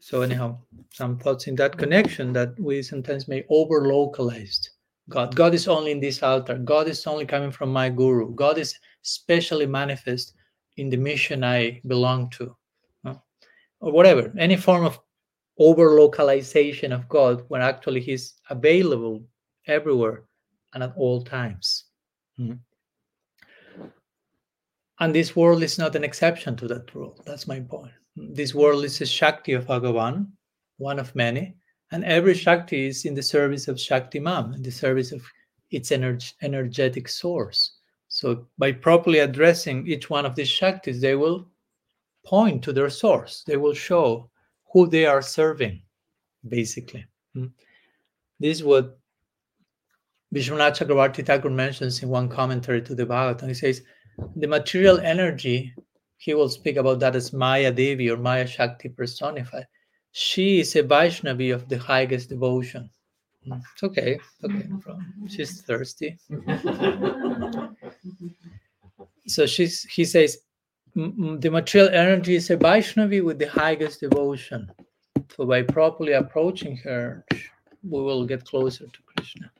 [0.00, 0.58] So, anyhow,
[0.92, 4.70] some thoughts in that connection that we sometimes may over localized.
[5.08, 5.34] God.
[5.36, 6.56] God is only in this altar.
[6.56, 8.34] God is only coming from my guru.
[8.34, 10.34] God is specially manifest
[10.80, 12.56] in the mission I belong to,
[13.80, 14.98] or whatever, any form of
[15.58, 19.22] over localization of God when actually He's available
[19.66, 20.24] everywhere
[20.72, 21.84] and at all times.
[22.38, 22.54] Mm-hmm.
[25.00, 27.22] And this world is not an exception to that rule.
[27.24, 27.92] That's my point.
[28.16, 30.26] This world is a Shakti of Bhagavan,
[30.76, 31.56] one of many,
[31.90, 35.22] and every Shakti is in the service of Shaktiman, in the service of
[35.70, 37.79] its ener- energetic source.
[38.20, 41.48] So by properly addressing each one of these Shaktis, they will
[42.26, 43.44] point to their source.
[43.46, 44.28] They will show
[44.70, 45.80] who they are serving,
[46.46, 47.06] basically.
[47.32, 47.46] Hmm.
[48.38, 48.98] This is what
[50.34, 53.48] Vishwanath Chakravarti Thakur mentions in one commentary to the Bhagavatam.
[53.48, 53.80] He says,
[54.36, 55.74] the material energy,
[56.18, 59.66] he will speak about that as Maya Devi or Maya Shakti personified.
[60.12, 62.90] She is a Vaishnavi of the highest devotion.
[63.46, 64.18] It's okay.
[64.44, 64.68] okay.
[65.28, 66.18] She's thirsty.
[69.26, 70.38] so she's he says
[70.94, 74.70] the material energy is a Vaishnavi with the highest devotion.
[75.36, 77.24] So by properly approaching her,
[77.82, 79.50] we will get closer to Krishna.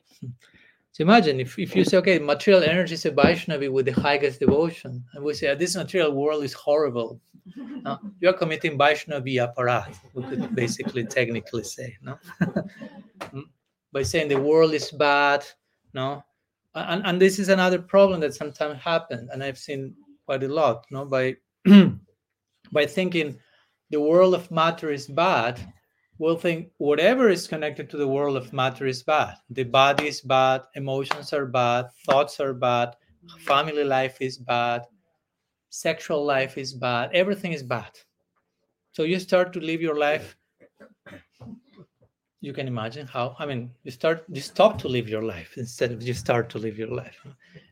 [0.92, 4.40] So imagine if, if you say, okay, material energy is a Vaishnavi with the highest
[4.40, 7.20] devotion, and we say, ah, this material world is horrible.
[7.56, 7.98] No?
[8.20, 11.96] You're committing Vaishnavi aparadh, we could basically technically say.
[12.02, 12.18] No?
[13.30, 13.40] Hmm?
[13.92, 15.44] By saying the world is bad
[15.92, 16.22] no
[16.74, 19.92] and, and this is another problem that sometimes happens and i've seen
[20.24, 21.34] quite a lot no by
[22.72, 23.36] by thinking
[23.90, 25.58] the world of matter is bad
[26.18, 30.20] we'll think whatever is connected to the world of matter is bad the body is
[30.20, 32.94] bad emotions are bad thoughts are bad
[33.44, 34.86] family life is bad
[35.70, 37.90] sexual life is bad, everything is bad.
[38.92, 40.36] So you start to live your life.
[42.40, 43.36] You can imagine how.
[43.38, 46.58] I mean, you start, you stop to live your life instead of you start to
[46.58, 47.26] live your life.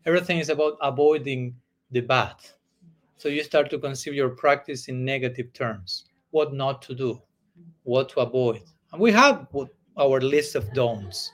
[0.04, 1.54] Everything is about avoiding
[1.90, 2.36] the bad.
[3.16, 6.04] So you start to conceive your practice in negative terms.
[6.30, 7.20] What not to do,
[7.84, 8.62] what to avoid.
[8.92, 9.48] And we have
[9.98, 11.30] our list of don'ts,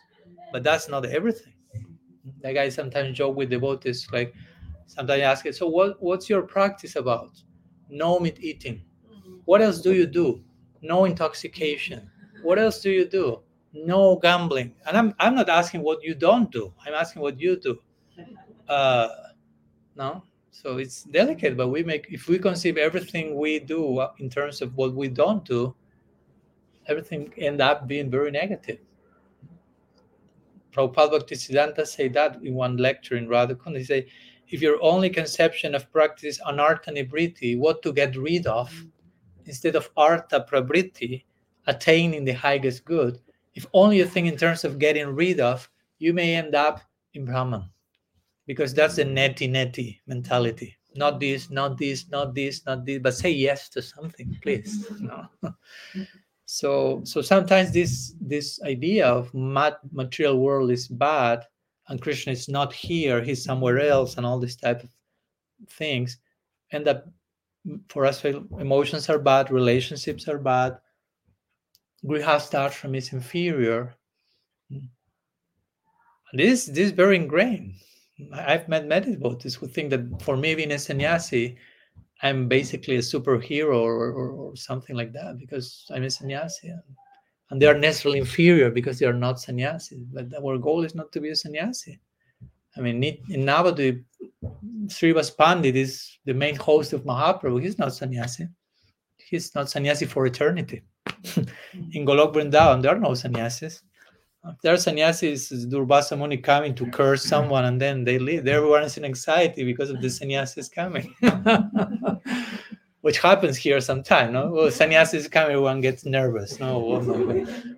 [0.53, 1.53] but that's not everything.
[2.43, 4.33] Like I sometimes joke with devotees, like
[4.87, 7.43] sometimes I ask it, so what, what's your practice about?
[7.91, 8.83] No meat eating.
[9.45, 10.43] What else do you do?
[10.81, 12.11] No intoxication.
[12.45, 13.41] What else do you do?
[13.73, 14.75] No gambling.
[14.87, 16.73] And I'm, I'm not asking what you don't do.
[16.87, 17.81] I'm asking what you do.
[18.69, 19.09] Uh,
[19.97, 24.61] no, so it's delicate, but we make if we conceive everything we do in terms
[24.61, 25.75] of what we don't do,
[26.87, 28.79] everything end up being very negative.
[30.71, 33.79] Prabhupada Bhaktisiddhanta say that in one lecture in Radhakund.
[33.79, 34.07] He say,
[34.49, 38.71] if your only conception of practice is anartha nibriti, what to get rid of,
[39.47, 41.25] instead of artha prabriti,
[41.67, 43.21] attaining the highest good,
[43.55, 46.81] if only you think in terms of getting rid of, you may end up
[47.15, 47.65] in Brahman.
[48.47, 49.15] Because that's the mm.
[49.15, 50.77] neti neti mentality.
[50.97, 54.87] Not this, not this, not this, not this, but say yes to something, please.
[55.01, 55.27] No.
[56.47, 61.43] so so sometimes this this idea of mat, material world is bad
[61.89, 64.91] and krishna is not here he's somewhere else and all this type of
[65.71, 66.19] things
[66.73, 67.07] end up
[67.89, 70.77] for us emotions are bad relationships are bad
[72.05, 73.95] grihastha is inferior
[76.33, 77.75] this this is very ingrained
[78.33, 81.57] i've met many devotees who think that for me being a sannyasi
[82.23, 86.69] I'm basically a superhero or, or, or, something like that because I'm a sannyasi.
[86.69, 86.83] And,
[87.51, 89.99] and they are necessarily inferior because they are not sannyasis.
[90.13, 92.01] But our goal is not to be a sannyasi.
[92.77, 94.03] I mean, in Navadvip,
[94.87, 97.63] Srivas Pandit is the main host of Mahaprabhu.
[97.63, 98.49] He's not sannyasi.
[99.19, 100.83] He's not sannyasi for eternity.
[101.93, 103.83] in Golok Vrindavan, there are no sannyasis.
[104.63, 108.47] There are sannyasis, Durvasa Muni coming to curse someone and then they leave.
[108.47, 111.15] Everyone is in anxiety because of the sannyasis coming.
[113.01, 114.51] Which happens here sometimes, no?
[114.51, 116.61] Well, sannyasis coming, everyone gets nervous.
[116.61, 116.79] No,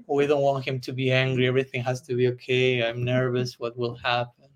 [0.09, 1.47] we don't want him to be angry.
[1.47, 2.83] Everything has to be okay.
[2.83, 3.59] I'm nervous.
[3.61, 4.49] What will happen?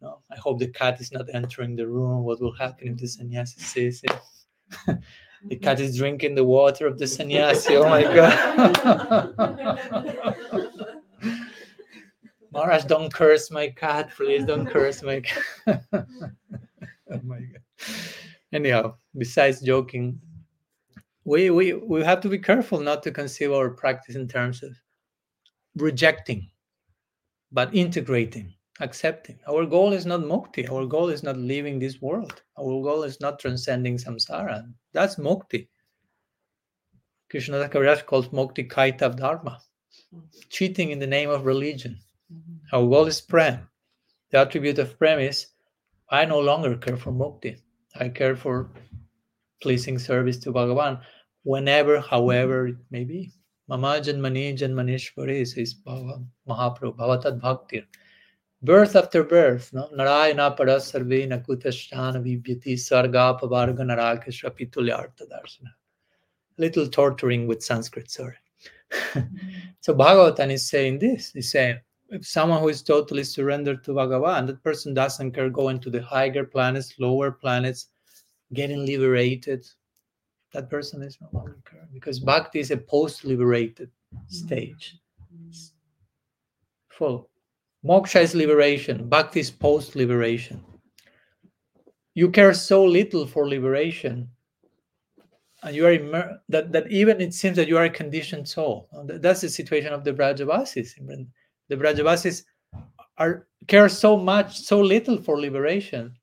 [0.00, 2.24] No, I hope the cat is not entering the room.
[2.24, 4.98] What will happen if the sannyasi says it?
[5.46, 7.76] the cat is drinking the water of the sannyasi.
[7.76, 9.34] Oh my God.
[12.52, 14.44] Maharaj, don't curse my cat, please.
[14.44, 15.84] Don't curse my cat.
[15.92, 17.62] oh my God.
[18.52, 20.20] Anyhow, besides joking,
[21.24, 24.70] we, we, we have to be careful not to conceive our practice in terms of
[25.76, 26.48] rejecting,
[27.50, 29.38] but integrating, accepting.
[29.48, 30.70] Our goal is not mukti.
[30.70, 32.42] Our goal is not leaving this world.
[32.58, 34.72] Our goal is not transcending samsara.
[34.92, 35.68] That's mukti.
[37.30, 39.60] Krishna Kaviraj calls mukti kaita of dharma,
[40.50, 41.98] cheating in the name of religion.
[42.32, 42.76] Mm-hmm.
[42.76, 43.68] Our goal is prem.
[44.30, 45.46] The attribute of prem is
[46.10, 47.58] I no longer care for mukti.
[47.96, 48.70] I care for
[49.62, 51.00] pleasing service to Bhagavan
[51.44, 53.32] whenever, however it may be.
[53.68, 55.74] Mama Janmani Janmanishwari says
[56.48, 57.84] Mahaprabhu, Bhavatat Bhaktir.
[58.64, 59.90] Birth after birth, no?
[59.92, 65.68] Narayana Parasarve Nakutasthana Vibhyati Sarga Pavarga Narakeshra Pitulyartha Darsana.
[66.56, 68.36] Little torturing with Sanskrit, sorry.
[69.80, 71.32] so Bhagavatam is saying this.
[71.32, 75.78] He's saying, if someone who is totally surrendered to Bhagavan, that person doesn't care going
[75.80, 77.88] to the higher planets, lower planets,
[78.54, 79.66] getting liberated.
[80.54, 84.34] That person is no longer care because bhakti is a post-liberated mm-hmm.
[84.34, 84.96] stage.
[86.88, 87.28] Full.
[87.84, 89.08] Moksha is liberation.
[89.08, 90.64] Bhakti is post-liberation.
[92.14, 94.28] You care so little for liberation,
[95.62, 98.88] and you are immer- that that even it seems that you are a conditioned soul.
[99.04, 100.94] That's the situation of the Brajavasis
[101.68, 102.44] the Brajavasis
[103.18, 106.14] are care so much, so little for liberation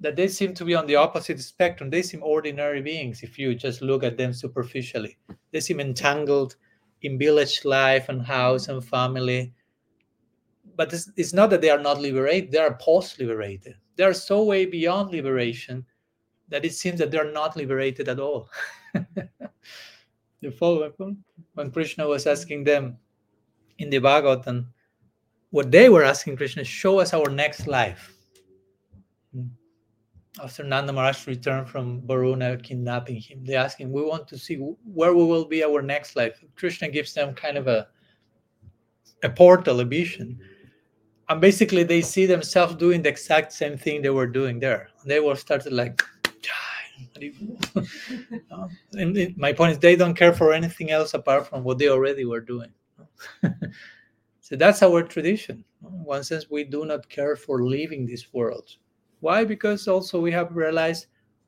[0.00, 1.90] that they seem to be on the opposite spectrum.
[1.90, 5.16] They seem ordinary beings if you just look at them superficially.
[5.52, 6.56] They seem entangled
[7.02, 9.54] in village life and house and family.
[10.76, 13.74] But it's, it's not that they are not liberated, they are post liberated.
[13.96, 15.84] They are so way beyond liberation
[16.48, 18.50] that it seems that they're not liberated at all.
[20.40, 20.92] you follow
[21.54, 22.98] when Krishna was asking them,
[23.78, 24.66] in the Bhagavatam,
[25.50, 28.14] what they were asking Krishna, show us our next life.
[29.34, 29.46] Hmm.
[30.42, 34.56] After Nanda Maharaj returned from Varuna kidnapping him, they ask him, We want to see
[34.56, 36.42] where we will be our next life.
[36.56, 37.88] Krishna gives them kind of a,
[39.22, 40.38] a portal, a vision.
[41.28, 44.90] And basically, they see themselves doing the exact same thing they were doing there.
[45.04, 46.02] They were started like.
[48.50, 51.88] Uh, and my point is, they don't care for anything else apart from what they
[51.88, 52.70] already were doing.
[54.40, 55.64] so that's our tradition.
[55.80, 58.76] One sense, we do not care for leaving this world.
[59.20, 59.44] Why?
[59.44, 61.06] Because also we have realized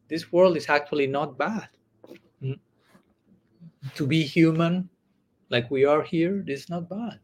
[0.08, 1.68] this world is actually not bad.
[2.42, 2.58] Mm.
[3.94, 4.88] To be human,
[5.50, 7.20] like we are here, is not bad.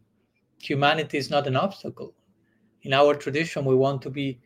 [0.61, 2.15] Humanity is not an obstacle.
[2.85, 4.39] In our tradition, we want to be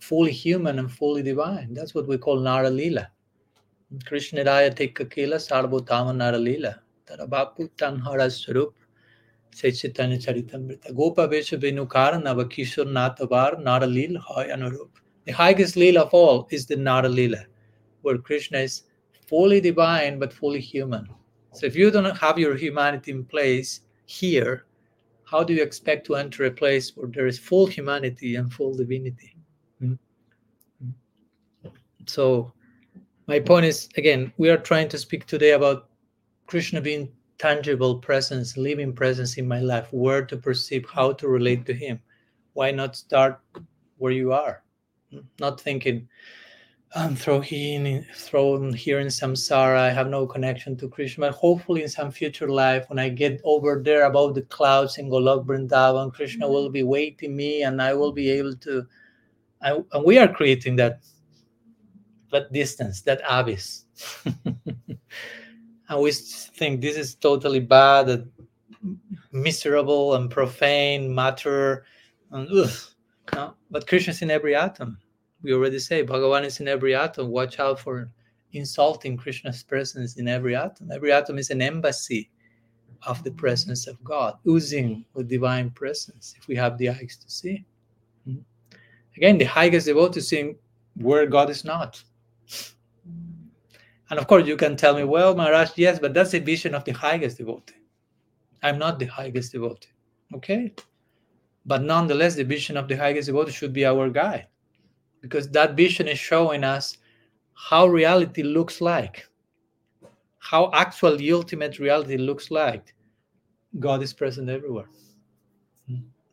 [0.00, 1.74] fully human and fully divine.
[1.74, 3.10] That's what we call Nara Lila.
[4.06, 6.80] Krishna Raya Tikakila Sarvotama Nara Lila.
[7.04, 8.74] Tarabapu Tanhara Sarup
[9.52, 10.94] Sechitanya Charitamrita.
[10.94, 14.90] Gopa Vesha Venukara Navakishur Natavar Nara Lila Hay Anurup.
[15.24, 17.44] The highest Lila of all is the Nara Lila,
[18.02, 18.82] where Krishna is
[19.26, 21.08] fully divine but fully human.
[21.52, 24.66] So if you don't have your humanity in place here,
[25.32, 28.74] how do you expect to enter a place where there is full humanity and full
[28.74, 29.34] divinity?
[29.82, 29.98] Mm.
[30.84, 30.92] Mm.
[32.06, 32.52] So,
[33.26, 35.88] my point is again, we are trying to speak today about
[36.46, 41.64] Krishna being tangible presence, living presence in my life, where to perceive, how to relate
[41.64, 41.98] to Him.
[42.52, 43.40] Why not start
[43.96, 44.62] where you are?
[45.14, 45.24] Mm.
[45.40, 46.06] Not thinking,
[46.94, 49.78] I'm thrown in, thrown here in samsara.
[49.78, 51.26] I have no connection to Krishna.
[51.26, 55.08] But hopefully, in some future life, when I get over there above the clouds in
[55.08, 56.72] Golok Vrindavan, Krishna will mm-hmm.
[56.72, 58.86] be waiting me, and I will be able to.
[59.62, 61.00] I, and we are creating that
[62.30, 63.84] that distance, that abyss,
[64.44, 68.30] and we think this is totally bad, and
[69.32, 71.86] miserable, and profane matter,
[72.32, 72.70] and ugh,
[73.34, 73.54] no?
[73.70, 74.98] but Krishna is in every atom
[75.42, 77.28] we already say Bhagavan is in every atom.
[77.28, 78.10] Watch out for
[78.52, 80.90] insulting Krishna's presence in every atom.
[80.92, 82.30] Every atom is an embassy
[83.06, 87.30] of the presence of God, oozing with divine presence, if we have the eyes to
[87.30, 87.64] see.
[88.24, 88.36] Hmm?
[89.16, 90.56] Again, the highest devotee is seeing
[90.94, 92.02] where God is not.
[94.10, 96.84] And of course, you can tell me, well, Maharaj, yes, but that's a vision of
[96.84, 97.74] the highest devotee.
[98.62, 99.88] I'm not the highest devotee.
[100.34, 100.74] Okay?
[101.64, 104.46] But nonetheless, the vision of the highest devotee should be our guide
[105.22, 106.98] because that vision is showing us
[107.54, 109.26] how reality looks like,
[110.40, 112.94] how actual the ultimate reality looks like.
[113.78, 114.88] God is present everywhere.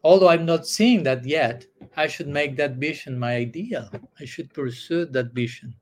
[0.04, 1.66] Although I'm not seeing that yet,
[1.96, 3.90] I should make that vision my ideal.
[4.20, 5.76] I should pursue that vision,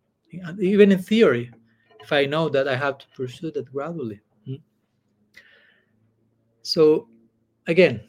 [0.60, 1.52] even in theory,
[2.02, 4.20] if I know that I have to pursue that gradually.
[6.64, 7.08] So,
[7.68, 8.02] again,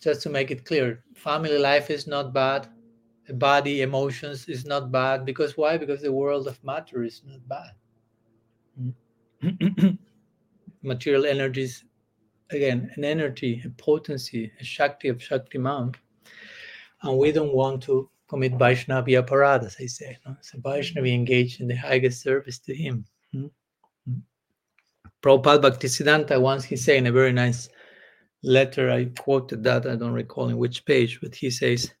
[0.00, 2.68] just to make it clear, family life is not bad
[3.32, 5.78] body emotions is not bad because why?
[5.78, 7.72] Because the world of matter is not bad.
[10.82, 11.84] Material energies
[12.50, 15.94] again an energy a potency a shakti of shaktiman
[17.02, 20.36] and we don't want to commit vaishnavi aparadh as i say no?
[20.40, 23.04] so vaishnavi engaged in the highest service to him.
[23.34, 24.18] Mm-hmm.
[25.22, 27.68] Prabhupada Bhaktisiddhanta once he said in a very nice
[28.42, 31.92] letter I quoted that I don't recall in which page but he says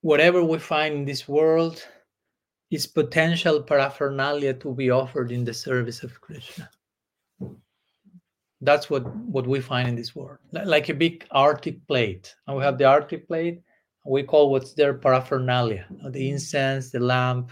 [0.00, 1.84] whatever we find in this world
[2.70, 6.68] is potential paraphernalia to be offered in the service of Krishna.
[8.60, 12.34] That's what, what we find in this world, like a big arati plate.
[12.46, 13.62] And we have the arati plate,
[14.04, 17.50] we call what's there paraphernalia, the incense, the lamp,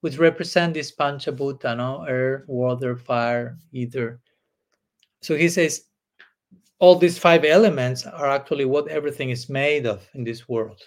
[0.00, 2.04] which represent this panchabhuta, no?
[2.04, 4.20] air, water, fire, ether.
[5.20, 5.86] So he says
[6.78, 10.80] all these five elements are actually what everything is made of in this world.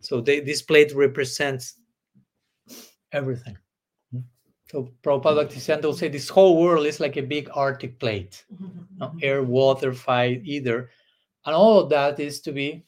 [0.00, 1.74] So they, this plate represents
[3.12, 3.56] everything.
[4.70, 8.44] So Prabhupada Bhaktisiddhanta will say this whole world is like a big arati plate,
[8.98, 9.06] no?
[9.06, 9.18] Mm-hmm.
[9.20, 10.90] air, water, fire, either.
[11.44, 12.84] And all of that is to be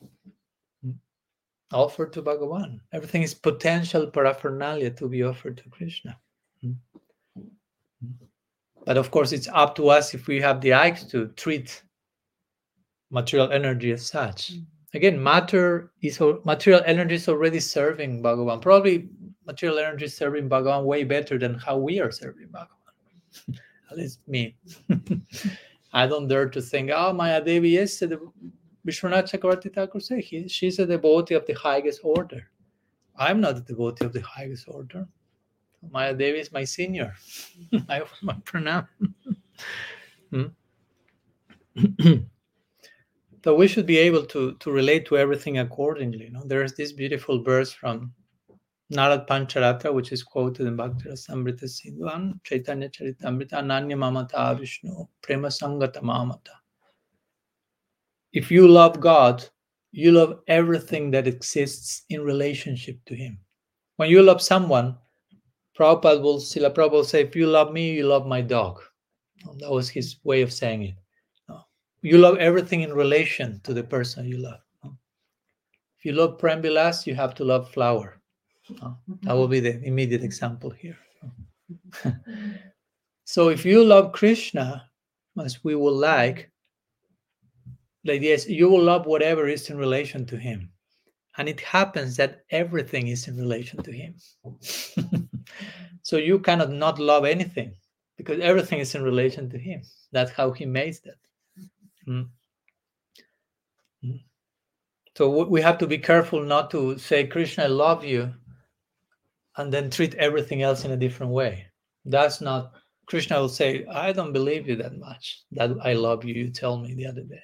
[1.73, 2.79] offered to Bhagavan.
[2.93, 6.17] Everything is potential paraphernalia to be offered to Krishna.
[8.85, 11.83] But of course, it's up to us if we have the eyes to treat
[13.11, 14.63] material energy as such mm-hmm.
[14.95, 18.61] Again matter is material energy is already serving bhagavan.
[18.61, 19.09] Probably
[19.47, 23.59] material energy is serving bhagavan way better than how we are serving bhagavan.
[23.91, 24.57] At least me.
[25.93, 28.19] I don't dare to think oh maya devi yes the
[28.87, 32.49] vishwanath chakravarti thakur he, she's a devotee of the highest order.
[33.17, 35.07] I'm not a devotee of the highest order.
[35.91, 37.15] Maya devi is my senior.
[37.89, 38.89] I my pranam
[40.31, 40.47] hmm?
[43.45, 46.25] So we should be able to to relate to everything accordingly.
[46.25, 48.13] You know, there's this beautiful verse from
[48.93, 55.07] Narad Pancharatra, which is quoted in Bhakti Rasamrita Sindhu and, Chaitanya Charitamrita, Ananya Mamata Vishnu,
[55.23, 56.55] Prema Sangata Mamata.
[58.33, 59.45] If you love God,
[59.93, 63.39] you love everything that exists in relationship to Him.
[63.97, 64.97] When you love someone,
[65.79, 68.81] Prabhupada will, Srila Prabhupada will say, if you love me, you love my dog.
[69.59, 70.95] That was his way of saying it.
[72.03, 74.61] You love everything in relation to the person you love.
[74.85, 78.21] If you love Prem Vilas, you have to love flower.
[79.23, 80.99] That will be the immediate example here.
[83.25, 84.91] so if you love Krishna,
[85.41, 86.51] as we will like,
[88.05, 90.71] like yes, you will love whatever is in relation to him.
[91.39, 94.17] And it happens that everything is in relation to him.
[96.03, 97.75] so you cannot not love anything
[98.17, 99.83] because everything is in relation to him.
[100.11, 101.17] That's how he made that.
[102.09, 102.29] Mm.
[104.05, 104.21] Mm.
[105.17, 108.33] So we have to be careful not to say, Krishna, I love you,
[109.57, 111.67] and then treat everything else in a different way.
[112.05, 112.73] That's not,
[113.07, 116.79] Krishna will say, I don't believe you that much, that I love you, you tell
[116.79, 117.43] me the other day.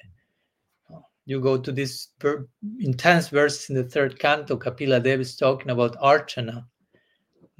[1.25, 2.07] You go to this
[2.79, 6.65] intense verses in the third canto, Kapila Dev is talking about Archana.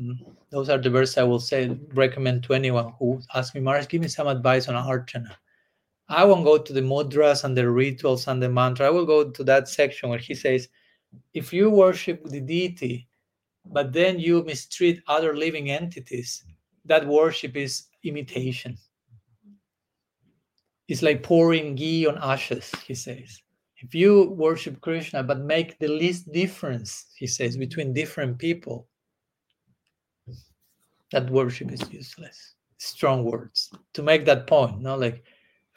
[0.02, 0.16] Mm.
[0.50, 4.02] Those are the verses I will say, recommend to anyone who asks me, Maharaj, give
[4.02, 5.36] me some advice on Archana.
[6.10, 8.88] I won't go to the mudras and the rituals and the mantra.
[8.88, 10.68] I will go to that section where he says,
[11.34, 13.08] if you worship the deity,
[13.66, 16.44] but then you mistreat other living entities,
[16.86, 18.76] that worship is imitation.
[20.88, 23.42] It's like pouring ghee on ashes, he says.
[23.78, 28.88] If you worship Krishna, but make the least difference, he says, between different people,
[31.12, 32.56] that worship is useless.
[32.78, 34.96] Strong words to make that point, no?
[34.96, 35.24] Like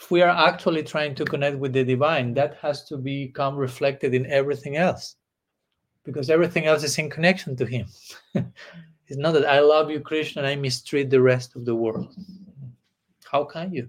[0.02, 4.14] if we are actually trying to connect with the divine, that has to become reflected
[4.14, 5.14] in everything else
[6.04, 7.86] because everything else is in connection to him.
[8.34, 12.12] it's not that I love you, Krishna, and I mistreat the rest of the world.
[13.30, 13.88] How can you?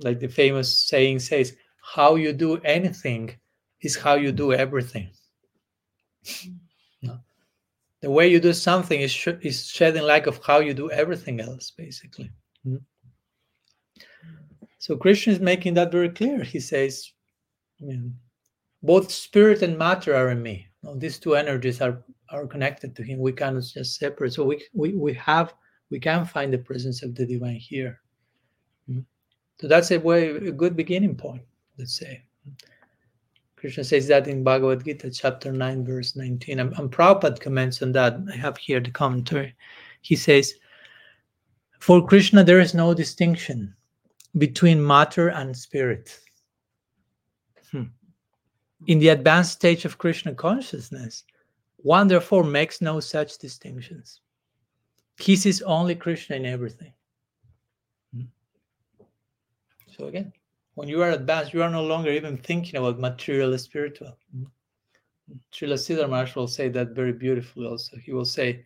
[0.00, 3.36] Like the famous saying says, how you do anything
[3.82, 5.10] is how you do everything.
[7.02, 7.18] No.
[8.00, 11.40] The way you do something is, sh- is shedding light of how you do everything
[11.40, 12.32] else, basically.
[12.66, 12.76] Mm-hmm.
[14.84, 16.44] So Krishna is making that very clear.
[16.44, 17.10] He says,
[17.80, 18.14] I mean,
[18.82, 20.66] both spirit and matter are in me.
[20.96, 23.18] These two energies are are connected to him.
[23.18, 24.34] We cannot just separate.
[24.34, 25.54] So we we, we have
[25.88, 28.02] we can find the presence of the divine here.
[28.86, 29.08] Hmm?
[29.58, 31.44] So that's a way a good beginning point,
[31.78, 32.22] let's say.
[33.56, 36.60] Krishna says that in Bhagavad Gita, chapter 9, verse 19.
[36.60, 38.18] And, and Prabhupada comments on that.
[38.30, 39.56] I have here the commentary.
[40.02, 40.52] He says,
[41.78, 43.74] For Krishna, there is no distinction
[44.38, 46.20] between matter and spirit.
[47.70, 47.84] Hmm.
[48.86, 51.24] In the advanced stage of Krishna consciousness,
[51.76, 54.20] one therefore makes no such distinctions.
[55.18, 56.92] He sees only Krishna in everything.
[58.14, 58.22] Hmm.
[59.96, 60.32] So again,
[60.74, 64.16] when you are advanced, you are no longer even thinking about material and spiritual.
[64.32, 64.44] Hmm.
[65.52, 67.96] Srila Sridhar Maharaj will say that very beautifully also.
[67.96, 68.64] He will say,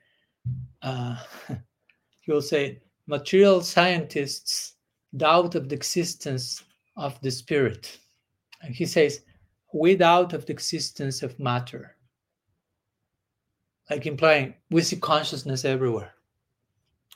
[0.82, 1.16] uh,
[2.20, 4.74] he will say, material scientists
[5.16, 6.64] doubt of the existence
[6.96, 7.98] of the spirit.
[8.62, 9.22] And he says,
[9.96, 11.96] doubt of the existence of matter.
[13.90, 16.12] Like implying we see consciousness everywhere.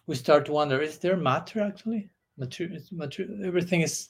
[0.07, 2.11] We start to wonder, is there matter actually?
[2.39, 4.09] Matter, matter, everything is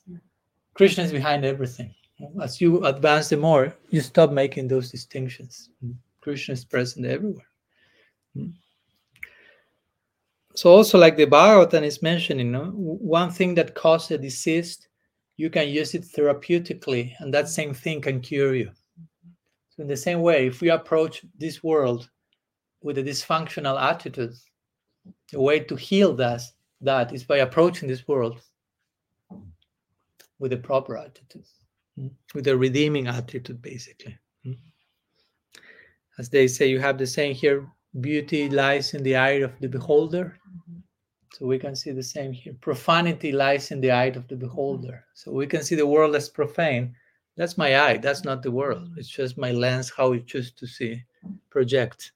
[0.74, 1.95] Krishna is behind everything.
[2.41, 5.70] As you advance the more, you stop making those distinctions.
[6.20, 7.47] Krishna is present everywhere.
[8.35, 8.51] Hmm?
[10.55, 14.86] So also like the Bhagavatam is mentioning, know, one thing that causes a disease,
[15.36, 18.70] you can use it therapeutically, and that same thing can cure you.
[19.70, 22.11] So in the same way, if we approach this world
[22.82, 24.34] with a dysfunctional attitude,
[25.30, 26.42] the way to heal that,
[26.82, 28.40] that is by approaching this world
[30.38, 31.46] with a proper attitude,
[31.96, 34.18] hmm, with a redeeming attitude, basically.
[34.44, 34.53] Hmm.
[36.18, 37.66] As they say, you have the saying here,
[38.01, 40.38] beauty lies in the eye of the beholder.
[41.34, 42.55] So we can see the same here.
[42.61, 45.05] Profanity lies in the eye of the beholder.
[45.14, 46.95] So we can see the world as profane.
[47.36, 47.97] That's my eye.
[47.97, 48.90] That's not the world.
[48.97, 51.03] It's just my lens, how you choose to see,
[51.51, 52.12] project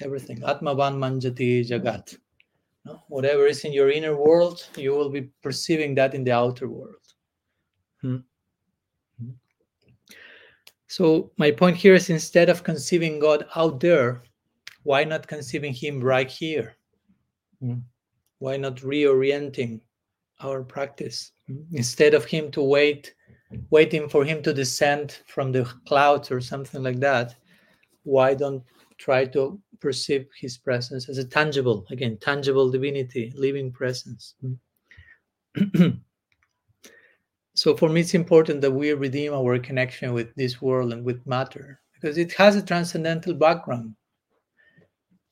[0.00, 0.40] everything.
[0.40, 2.18] Atmavan manyate jagat.
[2.84, 3.02] No?
[3.08, 7.06] Whatever is in your inner world, you will be perceiving that in the outer world.
[8.00, 8.16] Hmm.
[10.88, 14.22] So my point here is instead of conceiving God out there,
[14.86, 16.76] why not conceiving him right here?
[17.60, 17.80] Hmm.
[18.38, 19.80] Why not reorienting
[20.40, 21.62] our practice hmm.
[21.72, 23.12] instead of him to wait,
[23.70, 27.34] waiting for him to descend from the clouds or something like that?
[28.04, 28.62] Why don't
[28.96, 34.36] try to perceive his presence as a tangible, again, tangible divinity, living presence?
[37.54, 41.26] so for me, it's important that we redeem our connection with this world and with
[41.26, 43.96] matter because it has a transcendental background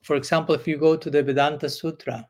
[0.04, 2.28] for example, if you go to the Vedanta Sutra,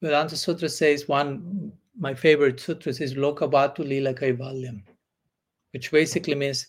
[0.00, 4.82] Vedanta Sutra says one, my favorite sutra is Lokabhatu Lila Kaivalyam,
[5.72, 6.68] which basically means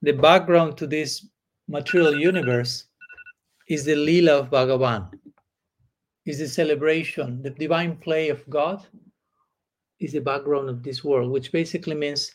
[0.00, 1.26] the background to this
[1.68, 2.86] material universe
[3.68, 5.12] is the Lila of Bhagavan,
[6.24, 8.86] is the celebration, the divine play of God
[9.98, 12.34] is the background of this world, which basically means,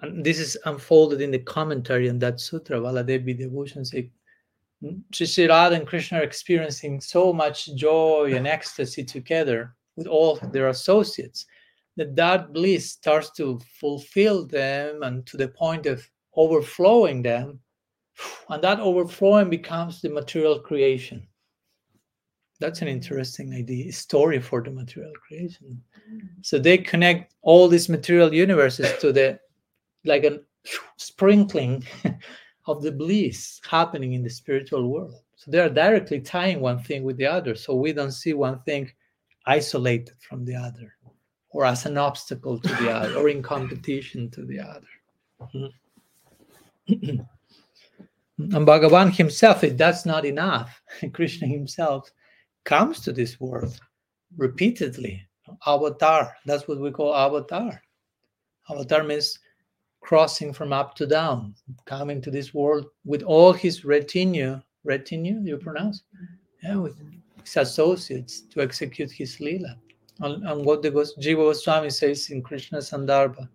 [0.00, 4.10] and this is unfolded in the commentary on that sutra, Baladev Vidyabhushan say,
[4.82, 11.46] Radha and Krishna are experiencing so much joy and ecstasy together with all their associates
[11.96, 17.60] that that bliss starts to fulfill them and to the point of overflowing them.
[18.48, 21.26] And that overflowing becomes the material creation.
[22.60, 25.82] That's an interesting idea story for the material creation.
[26.42, 29.38] So they connect all these material universes to the
[30.04, 30.40] like a
[30.96, 31.84] sprinkling
[32.66, 35.14] of the bliss happening in the spiritual world.
[35.36, 37.54] So they are directly tying one thing with the other.
[37.54, 38.90] So we don't see one thing
[39.46, 40.94] isolated from the other
[41.50, 44.86] or as an obstacle to the other or in competition to the other.
[45.54, 47.20] Mm-hmm.
[48.38, 50.80] And bhagavan himself if that's not enough
[51.12, 52.10] krishna himself
[52.64, 53.80] comes to this world
[54.36, 55.26] repeatedly
[55.66, 57.80] avatar that's what we call avatar.
[58.68, 59.38] Avatar means
[60.06, 61.52] crossing from up to down
[61.84, 66.04] coming to this world with all his retinue retinue you pronounce?
[66.62, 66.96] Yeah with
[67.42, 69.76] his associates to execute his lila.
[70.20, 73.48] And, and what the jiva goswami says in krishna sandarbha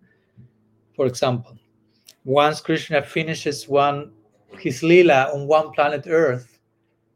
[0.94, 1.56] for example
[2.24, 4.12] once krishna finishes one
[4.58, 6.58] his lila on one planet earth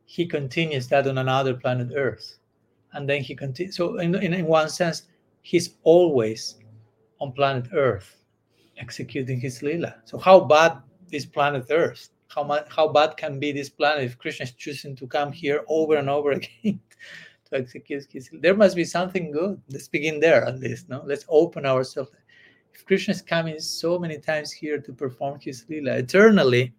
[0.07, 2.39] he continues that on another planet earth.
[2.93, 5.03] And then he continues so in, in, in one sense
[5.43, 6.57] he's always
[7.20, 8.16] on planet earth
[8.79, 10.79] executing his lila so how bad
[11.11, 14.95] is planet earth how much how bad can be this planet if krishna is choosing
[14.97, 16.81] to come here over and over again
[17.51, 21.03] to execute his there must be something good let's begin there at least no?
[21.07, 22.11] Let's open ourselves.
[22.74, 26.74] If krishna is coming so many times here to perform his lila eternally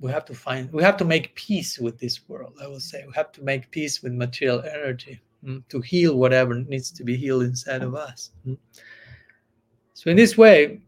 [0.00, 3.04] we have to find we have to make peace with this world i will say.
[3.06, 7.16] We have to make peace with material energy mm, to heal whatever needs to be
[7.16, 8.56] healed inside of us mm.
[9.96, 10.80] So in this way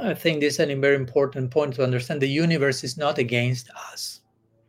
[0.00, 3.68] i think this is a very important point to understand the universe is not against
[3.92, 4.20] us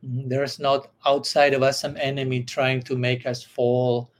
[0.06, 4.12] Mm, there's not outside of us some enemy trying to make us fall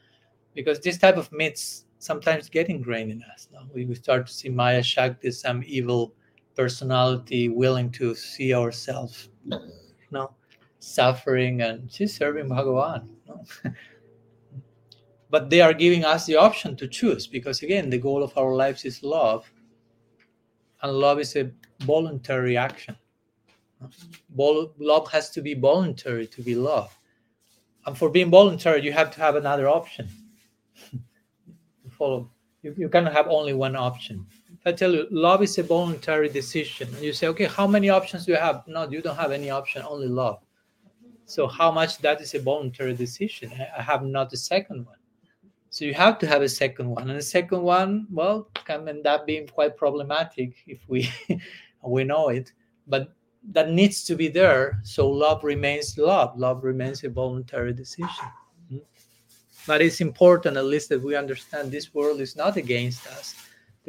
[0.54, 3.62] because this type of myths sometimes get ingrained in us no?
[3.74, 6.14] we, we start to see maya shakti some evil
[6.56, 9.30] personality willing to see ourselves
[10.12, 10.32] know
[10.80, 13.44] suffering and she's serving bhagavan know?
[15.30, 18.54] but they are giving us the option to choose because again the goal of our
[18.54, 19.50] lives is love
[20.82, 21.52] and love is a
[21.82, 22.96] voluntary action
[24.38, 26.98] love has to be voluntary to be love
[27.86, 30.08] and for being voluntary you have to have another option
[31.92, 32.30] follow
[32.62, 34.26] you, you cannot have only one option
[34.60, 37.90] if I tell you love is a voluntary decision, and you say, okay, how many
[37.90, 38.64] options do you have?
[38.68, 40.40] No, you don't have any option, only love.
[41.26, 43.54] So how much that is a voluntary decision?
[43.78, 44.99] I have not a second one.
[45.70, 49.06] So you have to have a second one, and the second one, well, can end
[49.06, 51.10] up being quite problematic if we
[51.84, 52.52] we know it.
[52.88, 53.14] But
[53.52, 56.38] that needs to be there, so love remains love.
[56.38, 58.28] Love remains a voluntary decision.
[59.68, 63.36] But it's important, at least, that we understand this world is not against us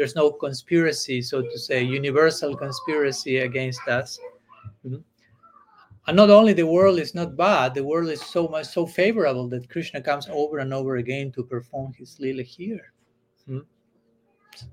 [0.00, 4.18] there's no conspiracy, so to say, universal conspiracy against us.
[4.86, 4.96] Mm-hmm.
[6.10, 9.46] And not only the world is not bad, the world is so much so favorable
[9.50, 12.92] that Krishna comes over and over again to perform his lila here
[13.48, 13.60] mm-hmm.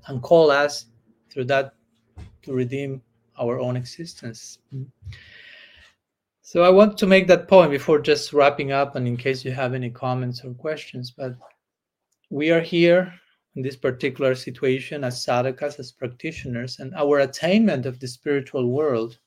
[0.08, 0.88] and call us
[1.30, 1.76] through that
[2.42, 3.04] to redeem
[3.40, 4.58] our own existence.
[4.74, 4.90] Mm-hmm.
[6.42, 9.52] So I want to make that point before just wrapping up, and in case you
[9.52, 11.36] have any comments or questions, but
[12.32, 13.14] we are here
[13.56, 19.20] in this particular situation as sadhakas, as practitioners, and our attainment of the spiritual world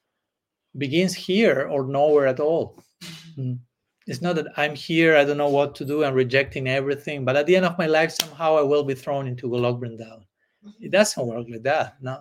[0.78, 2.82] begins here or nowhere at all.
[3.02, 3.40] Mm-hmm.
[3.40, 3.58] Mm.
[4.06, 7.36] It's not that I'm here, I don't know what to do, I'm rejecting everything, but
[7.36, 10.24] at the end of my life, somehow I will be thrown into Golok Vrindavan.
[10.66, 10.84] Mm-hmm.
[10.84, 11.96] It doesn't work like that.
[12.00, 12.18] No,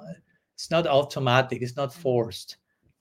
[0.53, 2.01] it's not automatic, it's not mm-hmm.
[2.01, 2.57] forced.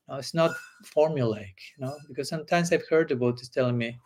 [0.08, 0.52] No, it's not
[0.84, 3.98] formulaic, you know, because sometimes I've heard devotees telling me,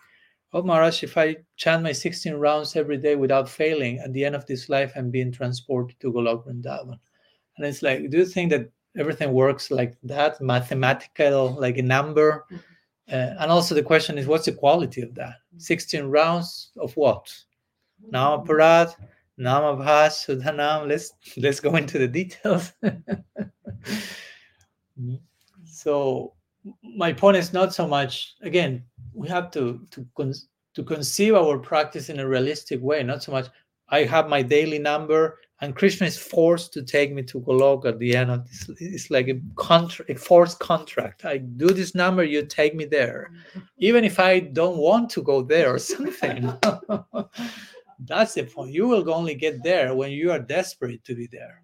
[0.54, 4.34] Oh, Maharaj, if I chant my 16 rounds every day without failing, at the end
[4.34, 6.98] of this life, I'm being transported to Golok Vrindavan.
[7.56, 12.44] And it's like, do you think that everything works like that, mathematical, like a number?
[12.46, 12.56] Mm-hmm.
[13.12, 15.36] Uh, and also the question is, what's the quality of that?
[15.54, 15.58] Mm-hmm.
[15.58, 17.32] 16 rounds of what?
[18.10, 18.94] Namaparadh,
[19.38, 20.88] Namabhas, Sudhanam.
[20.88, 22.72] Let's let's go into the details.
[25.64, 26.34] so
[26.82, 28.84] my point is not so much again
[29.14, 30.34] we have to to con-
[30.74, 33.46] to conceive our practice in a realistic way not so much
[33.88, 37.98] i have my daily number and krishna is forced to take me to golok at
[37.98, 42.22] the end of this it's like a contract a forced contract i do this number
[42.22, 43.30] you take me there
[43.78, 46.52] even if i don't want to go there or something
[48.04, 51.62] that's the point you will only get there when you are desperate to be there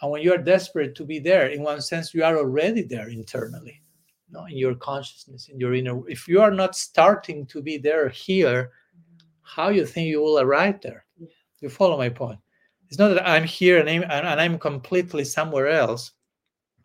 [0.00, 3.08] and when you are desperate to be there in one sense you are already there
[3.08, 3.82] internally
[4.34, 6.02] no, in your consciousness, in your inner.
[6.08, 9.26] If you are not starting to be there here, mm-hmm.
[9.42, 11.06] how you think you will arrive there?
[11.60, 12.40] You follow my point?
[12.88, 16.12] It's not that I'm here and I'm, and I'm completely somewhere else,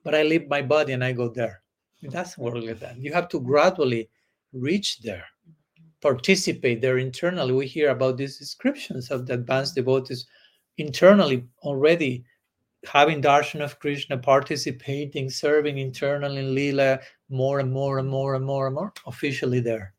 [0.04, 1.62] but I leave my body and I go there.
[2.02, 2.98] It doesn't work like that.
[2.98, 4.10] You have to gradually
[4.54, 5.26] reach there,
[6.02, 7.54] participate there internally.
[7.54, 10.26] We hear about these descriptions of the advanced devotees
[10.78, 12.24] internally already
[12.86, 18.46] having darshan of Krishna, participating, serving internally in Lila, more and more and more and
[18.46, 19.94] more and more, officially there.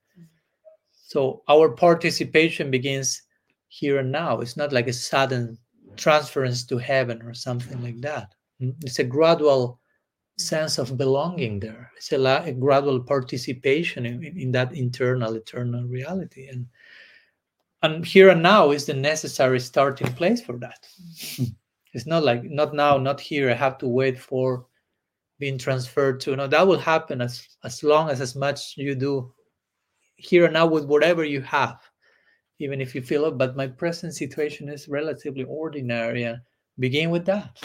[1.07, 3.23] So our participation begins
[3.69, 4.41] here and now.
[4.41, 5.59] It's not like a sudden
[5.97, 8.35] transference to heaven or something like that.
[8.61, 9.81] Mm, it's a gradual
[10.39, 11.91] sense of belonging there.
[11.97, 16.49] It's a, la- a gradual participation in, in, that internal, eternal reality.
[16.49, 16.67] And
[17.83, 20.87] and here and now is the necessary starting place for that.
[21.37, 21.45] Hmm.
[21.93, 23.51] It's not like not now, not here.
[23.51, 24.67] I have to wait for
[25.39, 26.37] being transferred to.
[26.37, 29.33] No, that will happen as as long as as much you do
[30.17, 31.81] here and now with whatever you have,
[32.61, 33.37] even if you feel it.
[33.37, 36.39] But my present situation is relatively ordinary, and
[36.79, 37.59] begin with that.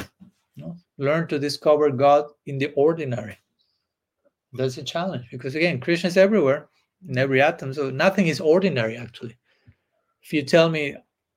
[0.56, 0.78] You know?
[0.98, 3.38] Learn to discover God in the ordinary.
[4.54, 6.70] That's a challenge because again, Krishna is everywhere
[7.08, 9.38] in every atom, so nothing is ordinary actually.
[10.24, 10.96] If you tell me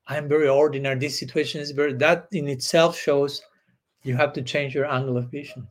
[0.08, 0.98] I'm very ordinary.
[0.98, 3.42] This situation is very, that in itself shows
[4.04, 5.68] you have to change your angle of vision.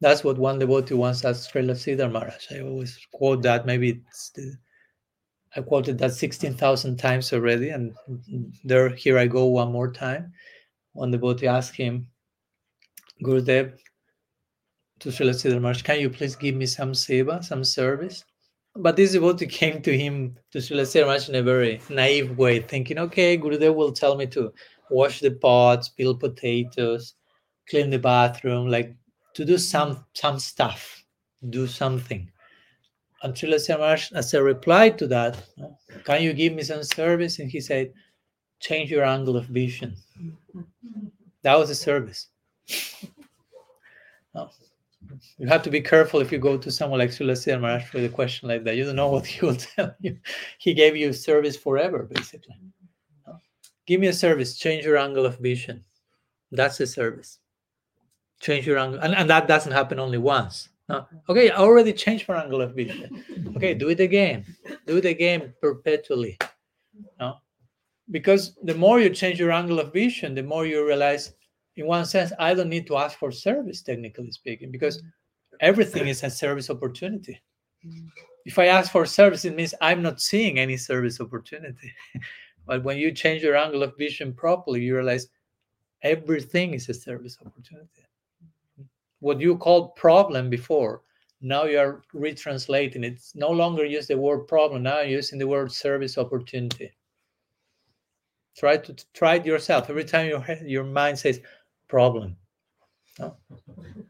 [0.00, 2.52] That's what one devotee once asked Srila Sridhar Maharaj.
[2.52, 3.66] I always quote that.
[3.66, 4.54] Maybe it's the,
[5.56, 7.70] I quoted that 16,000 times already.
[7.70, 7.94] And
[8.64, 10.32] there, here I go one more time.
[10.92, 12.06] One devotee asked him,
[13.24, 13.78] Gurudev,
[15.00, 18.24] to Srila Sridhar Maharaj, can you please give me some seva, some service?
[18.76, 22.98] but this devotee came to him to Srila Sridhar in a very naive way, thinking,
[22.98, 24.52] okay, Gurudev will tell me to
[24.90, 27.14] wash the pots, peel potatoes,
[27.68, 28.94] clean the bathroom, like
[29.34, 31.04] to do some some stuff,
[31.50, 32.30] do something.
[33.22, 35.42] And Srila Sridhar as a reply to that,
[36.04, 37.38] can you give me some service?
[37.38, 37.92] And he said,
[38.60, 39.96] change your angle of vision.
[41.42, 42.28] That was a service
[45.38, 48.08] you have to be careful if you go to someone like Srila Maharaj with a
[48.08, 48.76] question like that.
[48.76, 50.18] You don't know what he will tell you.
[50.58, 52.56] He gave you service forever, basically.
[53.86, 55.84] Give me a service, change your angle of vision.
[56.52, 57.38] That's a service.
[58.40, 59.00] Change your angle.
[59.00, 60.68] And, and that doesn't happen only once.
[60.90, 61.06] No?
[61.28, 63.24] Okay, I already changed my angle of vision.
[63.56, 64.44] Okay, do it again.
[64.86, 66.36] Do it again perpetually.
[67.18, 67.36] No?
[68.10, 71.32] Because the more you change your angle of vision, the more you realize
[71.76, 75.02] in one sense, I don't need to ask for service, technically speaking, because
[75.60, 77.40] everything is a service opportunity.
[78.44, 81.92] If I ask for service, it means I'm not seeing any service opportunity.
[82.66, 85.28] but when you change your angle of vision properly, you realize
[86.02, 88.02] everything is a service opportunity.
[89.20, 91.02] What you called problem before,
[91.40, 93.14] now you are retranslating it.
[93.14, 96.90] It's no longer use the word problem, now you're using the word service opportunity.
[98.56, 99.88] Try to try it yourself.
[99.88, 101.40] Every time your your mind says,
[101.88, 102.36] problem.
[103.18, 103.36] No?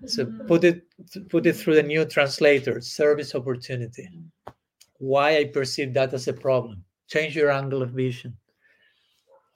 [0.06, 0.46] So mm-hmm.
[0.46, 0.84] put it
[1.28, 4.08] put it through the new translator, service opportunity.
[4.08, 4.52] Mm-hmm.
[4.98, 6.84] Why I perceive that as a problem.
[7.08, 8.36] Change your angle of vision.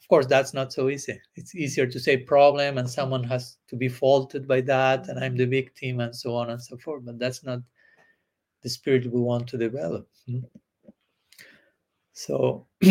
[0.04, 1.18] Of course, that's not so easy.
[1.34, 5.34] It's easier to say problem and someone has to be faulted by that, and I'm
[5.34, 7.06] the victim, and so on and so forth.
[7.06, 7.60] But that's not
[8.62, 10.06] the spirit we want to develop.
[10.26, 10.40] Hmm?
[12.12, 12.66] So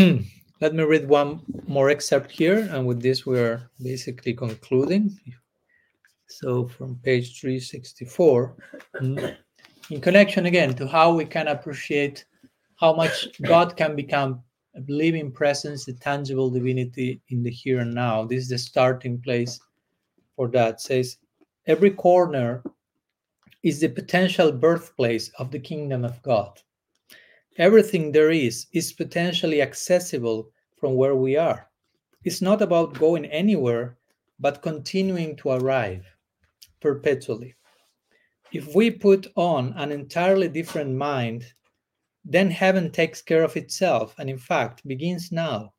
[0.63, 5.19] Let me read one more excerpt here, and with this, we are basically concluding.
[6.29, 8.55] So, from page 364,
[9.01, 12.23] in connection again to how we can appreciate
[12.79, 14.41] how much God can become
[14.75, 18.25] a living presence, a tangible divinity in the here and now.
[18.25, 19.59] This is the starting place
[20.35, 20.75] for that.
[20.75, 21.17] It says,
[21.67, 22.63] every corner
[23.61, 26.59] is the potential birthplace of the kingdom of God.
[27.57, 31.69] Everything there is is potentially accessible from where we are.
[32.23, 33.97] It's not about going anywhere,
[34.39, 36.05] but continuing to arrive
[36.81, 37.55] perpetually.
[38.51, 41.45] If we put on an entirely different mind,
[42.25, 45.73] then heaven takes care of itself and, in fact, begins now.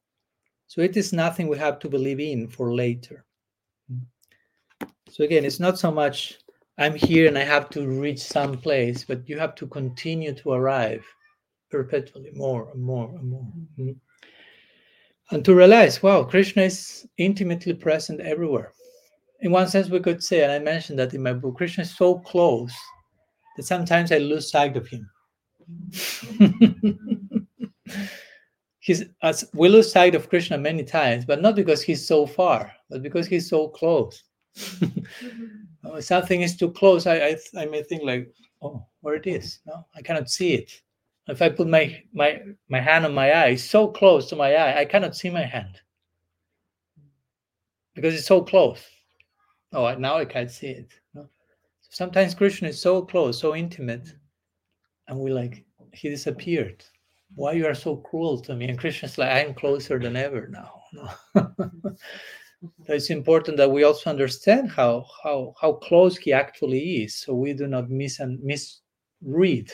[0.67, 3.25] So it is nothing we have to believe in for later.
[5.11, 6.39] So, again, it's not so much
[6.79, 10.53] I'm here and I have to reach some place, but you have to continue to
[10.53, 11.05] arrive
[11.71, 13.47] perpetually more and more and more.
[13.79, 13.97] Mm.
[15.31, 18.73] And to realize, wow, Krishna is intimately present everywhere.
[19.41, 21.97] In one sense, we could say, and I mentioned that in my book, Krishna is
[21.97, 22.75] so close
[23.57, 25.09] that sometimes I lose sight of him.
[28.79, 32.73] he's as we lose sight of Krishna many times, but not because he's so far,
[32.91, 34.23] but because he's so close.
[35.85, 39.61] Uh, something is too close, I, I I may think like, oh, where it is.
[39.67, 40.73] No, I cannot see it.
[41.29, 42.41] If I put my my
[42.71, 45.81] my hand on my eye, so close to my eye, I cannot see my hand
[47.95, 48.83] because it's so close.
[49.73, 50.93] Oh, now I can't see it.
[51.15, 51.29] No?
[51.83, 54.15] Sometimes Krishna is so close, so intimate,
[55.09, 56.85] and we like he disappeared.
[57.35, 58.69] Why you are so cruel to me?
[58.69, 60.83] And Krishna's like, I'm closer than ever now.
[62.87, 67.35] So it's important that we also understand how how how close he actually is, so
[67.35, 69.71] we do not miss and misread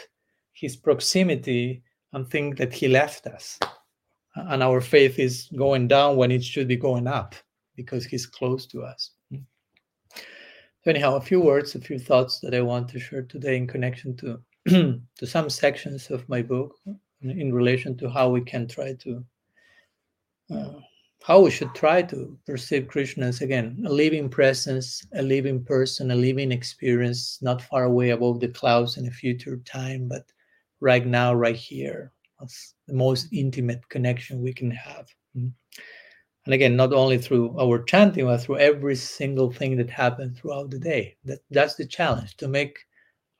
[0.53, 3.59] his proximity and think that he left us,
[4.35, 7.35] and our faith is going down when it should be going up
[7.77, 9.13] because he's close to us.
[9.31, 13.67] So anyhow, a few words, a few thoughts that I want to share today in
[13.67, 14.41] connection to
[15.19, 16.77] to some sections of my book
[17.23, 19.25] in- relation to how we can try to
[20.51, 20.81] uh,
[21.23, 26.11] how we should try to perceive Krishna as again a living presence, a living person,
[26.11, 30.25] a living experience, not far away above the clouds in a future time, but
[30.81, 32.13] right now, right here.
[32.39, 35.09] That's the most intimate connection we can have.
[35.37, 35.53] Mm.
[36.47, 40.71] And again, not only through our chanting, but through every single thing that happens throughout
[40.71, 41.17] the day.
[41.25, 42.79] That that's the challenge to make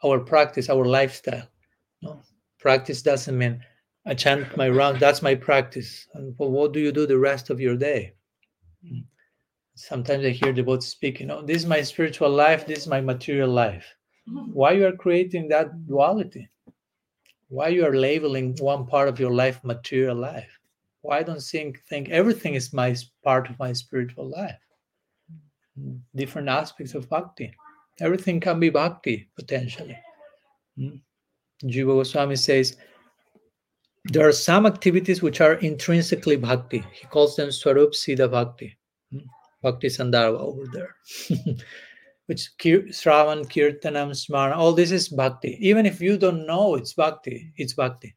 [0.05, 1.47] our practice our lifestyle.
[2.03, 2.23] No,
[2.59, 3.63] practice doesn't mean
[4.07, 4.99] I chant my round.
[4.99, 6.09] That's my practice.
[6.15, 8.15] And what do you do the rest of your day?
[8.85, 9.05] Mm.
[9.75, 11.21] Sometimes I hear devotees speak.
[11.21, 12.67] You know, this is my spiritual life.
[12.67, 13.87] This is my material life.
[14.53, 16.49] Why you are creating that duality?
[17.49, 20.51] Why you are labeling one part of your life material life?
[21.03, 22.95] Why don't think think everything is my
[23.25, 24.61] part of my spiritual life?
[25.79, 26.01] Mm.
[26.15, 27.53] Different aspects of bhakti.
[28.01, 29.97] Everything can be bhakti potentially.
[30.79, 31.01] Mm.
[31.65, 32.77] Jiva Goswami says
[34.05, 36.85] there are some activities which are intrinsically bhakti.
[36.93, 38.77] He calls them Swarup Siddha Bhakti.
[39.13, 39.19] Hmm?
[39.63, 40.97] Bhakti Sandarbha over there.
[42.31, 45.59] which Kir- Sravan, Kirtanam, Smara, all this is bhakti.
[45.61, 48.15] Even if you don't know it's bhakti, it's bhakti.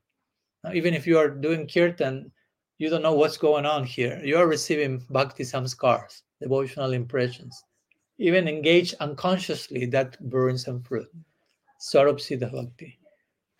[0.71, 2.31] Even if you are doing kirtan,
[2.77, 4.21] you don't know what's going on here.
[4.23, 7.61] You are receiving bhakti samskars, devotional impressions.
[8.17, 11.09] Even engage unconsciously, that burns some fruit.
[11.79, 12.99] Swarup Siddha Bhakti.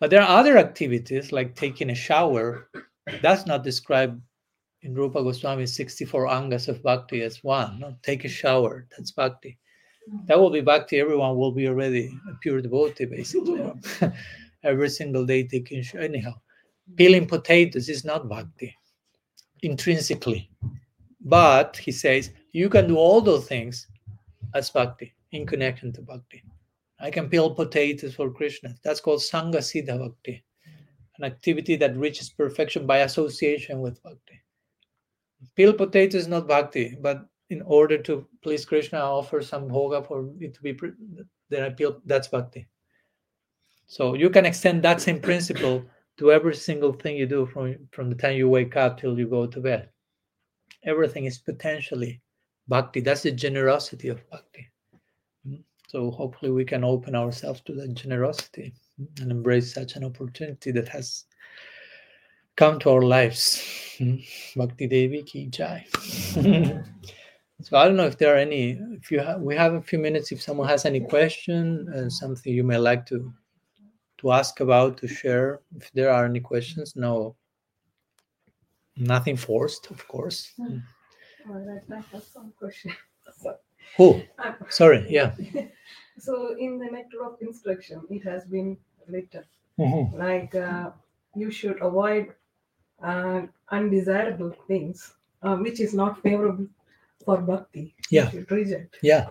[0.00, 2.68] But there are other activities like taking a shower.
[3.22, 4.20] That's not described
[4.82, 7.80] in Rupa Goswami's 64 angas of bhakti as one.
[7.80, 7.96] No?
[8.02, 9.58] Take a shower, that's bhakti.
[10.26, 11.00] That will be bhakti.
[11.00, 13.72] Everyone will be already a pure devotee, basically.
[14.62, 16.02] Every single day taking shower.
[16.02, 16.34] Anyhow,
[16.96, 18.76] peeling potatoes is not bhakti
[19.62, 20.50] intrinsically.
[21.22, 23.86] But he says you can do all those things
[24.54, 26.42] as bhakti in connection to bhakti.
[27.00, 28.74] I can peel potatoes for Krishna.
[28.82, 30.44] That's called Sangha Siddha Bhakti,
[31.18, 34.40] an activity that reaches perfection by association with bhakti.
[35.56, 40.06] Peel potatoes is not bhakti, but in order to please Krishna, I offer some bhoga
[40.06, 40.92] for it to be, pre-
[41.50, 42.66] then I peel, that's bhakti.
[43.86, 45.84] So you can extend that same principle
[46.16, 49.28] to every single thing you do from, from the time you wake up till you
[49.28, 49.90] go to bed.
[50.84, 52.20] Everything is potentially
[52.68, 53.00] bhakti.
[53.00, 54.68] That's the generosity of bhakti.
[55.46, 55.62] Mm.
[55.88, 60.70] So hopefully we can open ourselves to that generosity mm, and embrace such an opportunity
[60.72, 61.24] that has
[62.56, 63.62] come to our lives.
[63.98, 64.24] Mm.
[64.56, 65.86] Bhakti Devi ki jai.
[67.62, 68.78] so I don't know if there are any.
[68.92, 70.32] If you have, we have a few minutes.
[70.32, 73.32] If someone has any question and something you may like to
[74.18, 77.36] to ask about to share, if there are any questions, no,
[78.96, 80.52] nothing forced, of course.
[80.58, 80.82] Mm.
[81.46, 82.92] Right, I have some question.
[83.42, 83.56] So,
[83.96, 84.22] Who?
[84.38, 85.06] I'm- Sorry.
[85.10, 85.34] Yeah.
[86.18, 88.76] so in the nectar of instruction, it has been
[89.08, 89.44] written
[89.78, 90.16] Mhm.
[90.16, 90.90] like uh,
[91.34, 92.32] you should avoid
[93.02, 96.66] uh, undesirable things, uh, which is not favorable
[97.24, 97.94] for bhakti.
[98.10, 98.24] Yeah.
[98.26, 98.98] You should reject.
[99.02, 99.26] Yeah.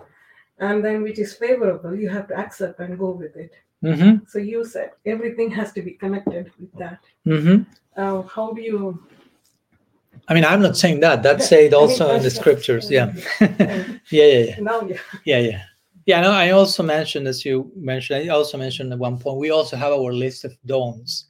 [0.59, 3.53] And then which is favorable, you have to accept and go with it.
[3.84, 4.26] Mm-hmm.
[4.28, 6.99] So you said everything has to be connected with that.
[7.26, 7.64] Mm-hmm.
[7.97, 8.80] Uh, how do you?
[10.28, 11.21] I mean, I'm not saying that.
[11.24, 12.89] That's said I mean, also in the scriptures.
[12.91, 13.13] Yeah.
[13.39, 14.55] Yeah, yeah, yeah.
[14.57, 14.97] yeah.
[15.26, 15.63] Yeah, yeah.
[16.05, 19.51] Yeah, no, I also mentioned, as you mentioned, I also mentioned at one point, we
[19.51, 21.28] also have our list of don'ts.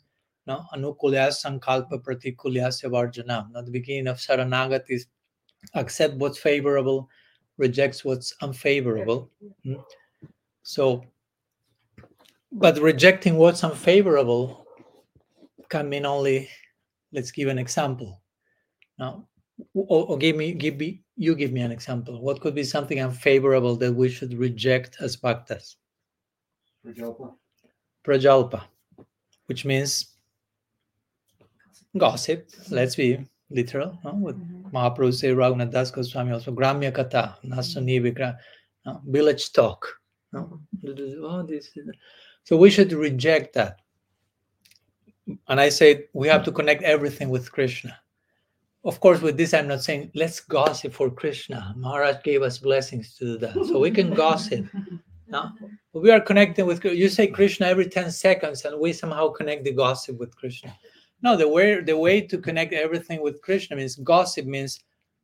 [0.48, 3.56] No, anukulya sankalpa pratikulyasya varjanam.
[3.56, 5.06] At the beginning of Saranagati is
[5.76, 7.08] accept what's favorable,
[7.58, 9.30] rejects what's unfavorable.
[9.66, 9.84] Mm.
[10.64, 11.06] So
[12.52, 14.66] but rejecting what's unfavorable
[15.70, 16.50] can mean only
[17.12, 18.22] let's give an example
[18.98, 19.28] now
[19.74, 23.00] or, or give me give me you give me an example what could be something
[23.02, 25.76] unfavorable that we should reject as bhaktas
[26.86, 27.34] Prajalpa.
[28.06, 28.64] prajalpa
[29.48, 30.16] which means
[31.98, 34.14] gossip let's be literal no?
[34.16, 34.76] with mm-hmm.
[34.76, 38.38] Mahaprabhu say Raghunath Das Goswami also Gramya Kata, Nasani Vikra,
[38.86, 39.02] no?
[39.06, 39.88] village talk.
[40.32, 40.60] No?
[40.84, 41.24] Mm-hmm.
[41.24, 41.90] Oh, this is-
[42.44, 43.80] So we should reject that.
[45.48, 47.96] And I say we have to connect everything with Krishna.
[48.86, 51.74] Of course, with this, I'm not saying let's gossip for Krishna.
[51.78, 53.54] Maharaj gave us blessings to do that.
[53.54, 54.66] So we can gossip.
[55.28, 55.52] No?
[55.94, 59.72] We are connecting with you say Krishna every 10 seconds, and we somehow connect the
[59.72, 60.76] gossip with Krishna.
[61.22, 64.82] No, the way the way to connect everything with Krishna means gossip means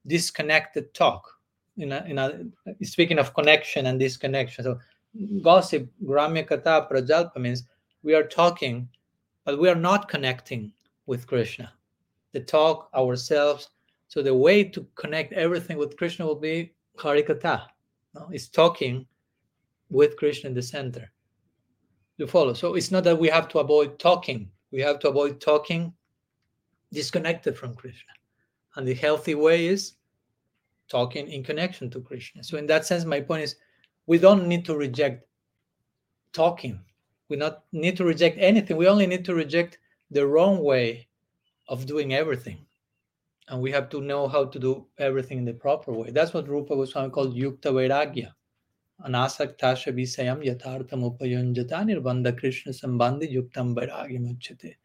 [0.07, 1.29] disconnected talk.
[1.77, 2.45] In a, in a,
[2.83, 4.79] speaking of connection and disconnection, so
[5.41, 7.63] gossip, gramya kata, prajalpa means
[8.03, 8.87] we are talking,
[9.43, 10.71] but we are not connecting
[11.05, 11.71] with Krishna.
[12.33, 13.69] The talk ourselves.
[14.07, 17.63] So the way to connect everything with Krishna will be harikatha.
[18.15, 18.29] No?
[18.31, 19.05] It's talking
[19.89, 21.11] with Krishna in the center.
[22.17, 22.53] You follow?
[22.53, 24.51] So it's not that we have to avoid talking.
[24.71, 25.93] We have to avoid talking
[26.91, 28.11] disconnected from Krishna.
[28.75, 29.93] And the healthy way is
[30.89, 32.43] talking in connection to Krishna.
[32.43, 33.55] So in that sense, my point is
[34.05, 35.25] we don't need to reject
[36.33, 36.79] talking.
[37.29, 38.75] We not need to reject anything.
[38.75, 39.77] We only need to reject
[40.11, 41.07] the wrong way
[41.69, 42.65] of doing everything.
[43.47, 46.11] And we have to know how to do everything in the proper way.
[46.11, 48.31] That's what Rupa Goswami called Yukta Vairagya.
[49.07, 54.75] Anasaktasha Visayam Yathartham Upayunjata Nirbandha Krishna Sambandhi Yuktam Vairagyam Uchate.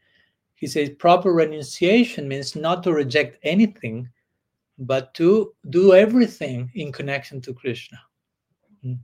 [0.54, 4.08] He says proper renunciation means not to reject anything,
[4.78, 7.98] but to do everything in connection to Krishna.
[8.84, 8.98] Mm.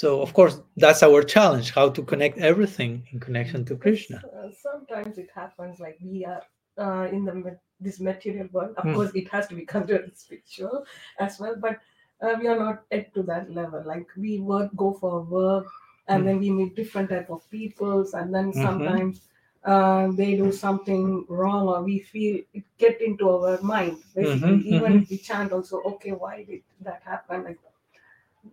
[0.00, 4.24] So, of course, that's our challenge how to connect everything in connection to Krishna.
[4.24, 6.42] Uh, sometimes it happens like we are
[6.78, 8.74] uh, in the this material world.
[8.76, 8.94] Of Hmm.
[8.94, 10.84] course, it has to be considered spiritual
[11.18, 11.78] as well, but
[12.22, 13.82] uh, we are not yet to that level.
[13.84, 15.66] Like we work, go for work,
[16.08, 16.28] and Hmm.
[16.28, 18.62] then we meet different type of peoples, and then Mhm.
[18.62, 19.22] sometimes
[19.64, 23.98] uh, they do something wrong, or we feel it get into our mind.
[24.14, 25.02] Basically, Mhm, even mhm.
[25.02, 27.44] if we chant, also, okay, why did that happen?
[27.44, 27.58] Like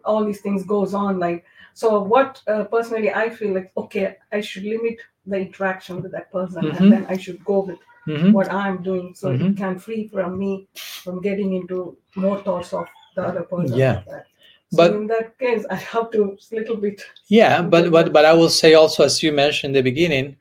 [0.04, 1.44] all these things goes on like
[1.74, 6.32] so what uh, personally i feel like okay i should limit the interaction with that
[6.32, 6.78] person Mhm.
[6.78, 8.32] and then i should go with Mhm.
[8.34, 9.52] what i'm doing so Mhm.
[9.52, 10.68] it can free from me
[11.04, 12.86] from getting into more thoughts of
[13.16, 14.02] the other person Yeah.
[14.08, 14.26] like
[14.72, 18.34] so But- in that case i have to little bit Yeah, but but but I
[18.34, 20.36] will say also, as you mentioned in the beginning,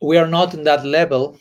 [0.00, 1.36] we are not in that level,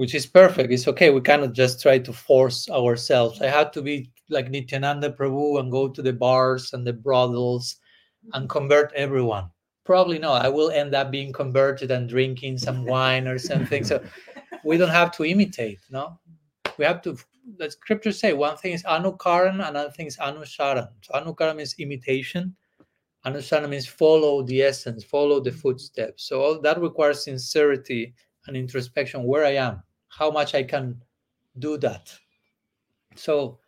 [0.00, 0.72] which is perfect.
[0.72, 1.10] It's okay.
[1.10, 3.40] We cannot just try to force ourselves.
[3.40, 7.76] I have to be like Nityananda Prabhu and go to the bars and the brothels
[8.32, 8.46] and mm-hmm.
[8.46, 9.50] convert everyone.
[9.84, 10.44] Probably not.
[10.44, 13.84] I will end up being converted and drinking some wine or something.
[13.84, 14.02] So
[14.64, 15.80] we don't have to imitate.
[15.90, 16.18] No,
[16.78, 17.16] we have to.
[17.58, 20.88] The scriptures say one thing is anukaran, another thing is anusharan.
[21.02, 22.54] So anukaran means imitation
[23.26, 25.58] Anusharan means follow the essence, follow the mm-hmm.
[25.58, 26.24] footsteps.
[26.24, 28.14] So all that requires sincerity
[28.46, 31.00] and introspection where I am, how much I can
[31.58, 32.12] do that.
[33.16, 33.58] So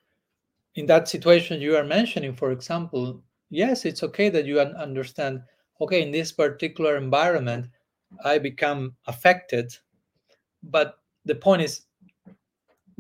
[0.75, 5.43] in that situation you are mentioning, for example, yes, it's okay that you understand,
[5.81, 7.67] okay, in this particular environment,
[8.25, 9.73] I become affected.
[10.63, 11.83] But the point is,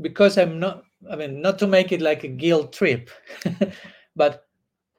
[0.01, 3.11] because I'm not, I mean, not to make it like a guilt trip,
[4.16, 4.47] but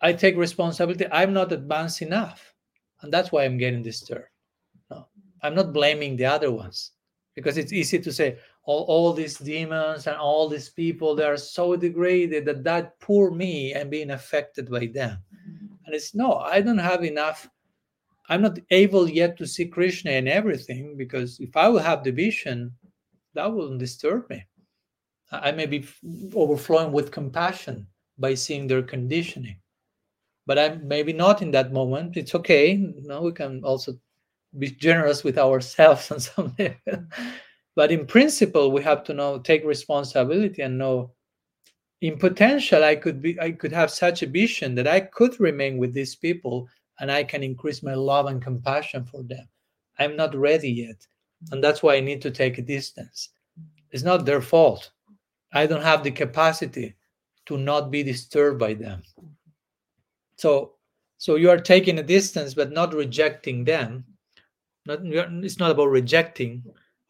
[0.01, 1.05] I take responsibility.
[1.11, 2.53] I'm not advanced enough.
[3.01, 4.28] And that's why I'm getting disturbed.
[4.89, 5.07] No,
[5.41, 6.91] I'm not blaming the other ones
[7.36, 11.38] because it's easy to say, all, all these demons and all these people, they are
[11.38, 15.18] so degraded that that poor me and being affected by them.
[15.47, 15.66] Mm-hmm.
[15.86, 17.49] And it's no, I don't have enough.
[18.30, 22.11] I'm not able yet to see Krishna in everything because if I will have the
[22.11, 22.72] vision,
[23.34, 24.45] that wouldn't disturb me.
[25.32, 25.86] I may be
[26.36, 27.88] overflowing with compassion
[28.18, 29.57] by seeing their conditioning
[30.45, 32.18] but I'm maybe not in that moment.
[32.18, 32.76] It's okay.
[33.03, 33.93] No, we can also
[34.57, 37.05] be generous with ourselves on some level.
[37.76, 41.11] But in principle, we have to know take responsibility and know
[42.01, 45.78] in potential I could be I could have such a vision that I could remain
[45.78, 46.67] with these people
[46.99, 49.47] and I can increase my love and compassion for them.
[49.99, 51.07] I'm not ready yet.
[51.51, 53.30] And that's why I need to take a distance.
[53.91, 54.91] It's not their fault.
[55.51, 56.95] I don't have the capacity
[57.45, 59.03] to not be disturbed by them
[60.38, 60.74] so
[61.17, 64.03] so you are taking a distance but not rejecting them
[64.86, 64.99] not
[65.43, 66.63] it's not about rejecting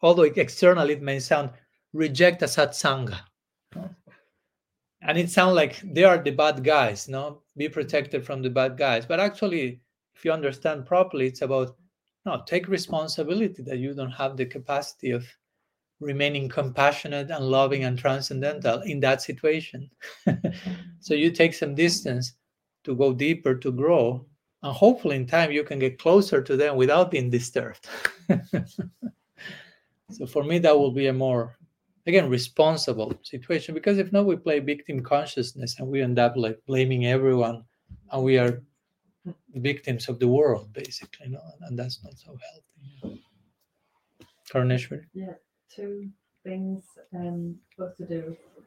[0.04, 1.50] although externally it may sound
[1.92, 3.18] reject a satsanga
[5.02, 8.76] and it sounds like they are the bad guys no be protected from the bad
[8.76, 9.80] guys but actually
[10.14, 11.76] if you understand properly it's about
[12.26, 15.26] no, take responsibility that you don't have the capacity of
[16.00, 19.90] remaining compassionate and loving and transcendental in that situation.
[21.00, 22.34] so you take some distance
[22.84, 24.24] to go deeper, to grow,
[24.62, 27.86] and hopefully in time you can get closer to them without being disturbed.
[30.10, 31.56] so for me, that will be a more
[32.06, 36.58] again responsible situation because if not, we play victim consciousness and we end up like
[36.66, 37.64] blaming everyone,
[38.12, 38.62] and we are
[39.54, 42.36] victims of the world basically, you know, and that's not so
[43.02, 43.22] healthy.
[44.52, 45.04] Karneshwari.
[45.14, 45.32] Yeah,
[45.74, 46.10] two
[46.42, 46.84] things
[47.14, 48.66] um, both to do with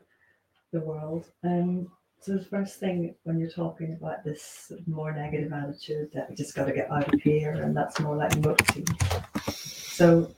[0.71, 1.25] the world.
[1.43, 6.35] Um, so the first thing when you're talking about this more negative attitude that we
[6.35, 8.83] just got to get out of here, and that's more like mukti.
[9.53, 10.33] So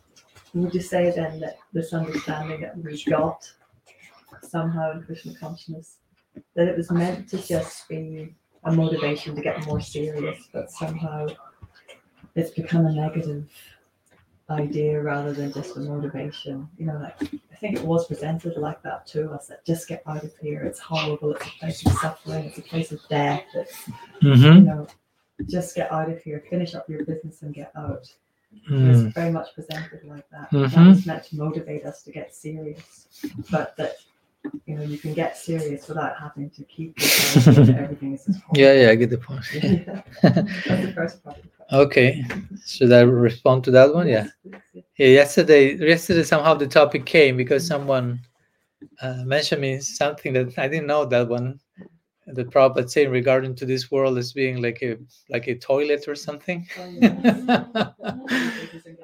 [0.53, 3.49] would you say then that this understanding that we got
[4.41, 5.97] somehow in Krishna consciousness
[6.55, 8.33] that it was meant to just be
[8.63, 11.27] a motivation to get more serious, but somehow
[12.35, 13.47] it's become a negative
[14.49, 16.67] idea rather than just a motivation.
[16.77, 17.21] You know, like
[17.51, 20.63] I think it was presented like that to us that just get out of here.
[20.63, 21.33] It's horrible.
[21.33, 22.45] It's a place of suffering.
[22.45, 23.43] It's a place of death.
[23.53, 23.89] It's
[24.21, 24.43] Mm-hmm.
[24.43, 24.87] you know,
[25.47, 26.43] just get out of here.
[26.49, 28.05] Finish up your business and get out.
[28.51, 30.49] It was very much presented like that.
[30.51, 30.87] That Mhm.
[30.89, 33.07] was meant to motivate us to get serious,
[33.51, 33.95] but that
[34.65, 37.47] you know you can get serious without having to keep yourself
[37.83, 39.43] everything is just Yeah, yeah, I get the point.
[39.53, 40.01] yeah.
[40.21, 41.37] That's the first part.
[41.37, 41.79] of the question.
[41.81, 42.23] Okay,
[42.65, 44.07] should I respond to that one?
[44.07, 44.27] Yeah.
[44.43, 44.83] Yes, yes.
[44.97, 48.19] Yeah, yesterday, yesterday somehow the topic came because someone
[49.01, 51.59] uh, mentioned me something that I didn't know that one.
[52.33, 54.97] The Prabhupada saying regarding to this world as being like a
[55.29, 56.83] like a toilet or something, Oh,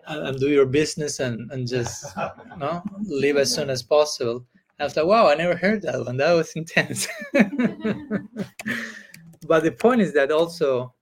[0.08, 2.16] and, do your business and and just
[2.58, 4.46] no leave as soon as possible.
[4.80, 6.18] I was like, wow, I never heard that one.
[6.18, 7.08] That was intense.
[9.48, 10.94] but the point is that also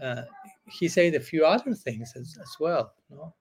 [0.00, 0.22] uh,
[0.68, 2.92] he said a few other things as, as well.
[3.10, 3.34] No?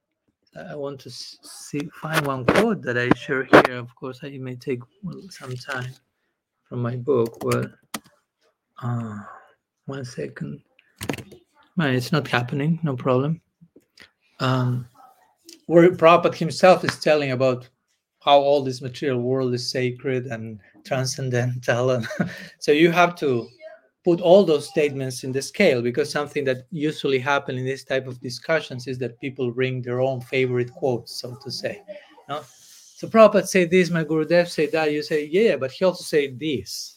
[0.55, 3.77] I want to see find one quote that I share here.
[3.77, 4.81] Of course, it may take
[5.29, 5.91] some time
[6.63, 7.38] from my book.
[7.41, 7.71] But
[8.84, 9.19] uh,
[9.86, 10.61] one second.
[11.77, 12.79] Well, it's not happening.
[12.84, 13.41] No problem.
[14.39, 14.88] Um,
[15.65, 17.69] where Prabhupada himself is telling about
[18.19, 22.07] how all this material world is sacred and transcendental, and
[22.59, 23.47] so you have to
[24.03, 28.05] put all those statements in the scale because something that usually happen in this type
[28.05, 31.81] of discussions is that people bring their own favorite quotes, so to say.
[32.27, 32.41] No?
[32.45, 34.91] So Prabhupada say this, my Gurudev say that.
[34.91, 36.92] You say, yeah, but he also say this.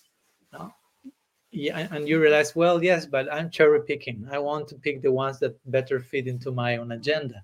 [1.53, 4.27] Yeah, and- you realize, well, yes, but I'm cherry picking.
[4.31, 7.43] I want to pick the ones that better fit into my own agenda.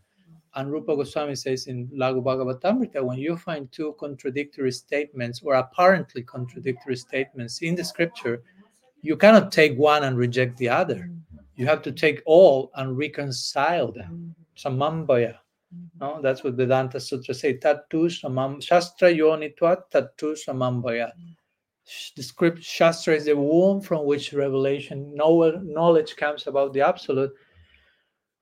[0.55, 6.22] And Rupa Goswami says in Laghu Bhagavatamrita, when you find two contradictory statements or apparently
[6.22, 8.42] contradictory statements in the scripture,
[9.00, 11.09] you cannot take one and reject the other.
[11.57, 14.34] You have to take all and reconcile them.
[14.57, 15.38] Samambaya.
[16.00, 17.57] No, that's what Vedanta Sutra say.
[17.57, 21.12] Tattu samam shastra yonitvat tattu samambaya.
[22.16, 27.32] The script shastra is the womb from which revelation, know- knowledge comes about the absolute.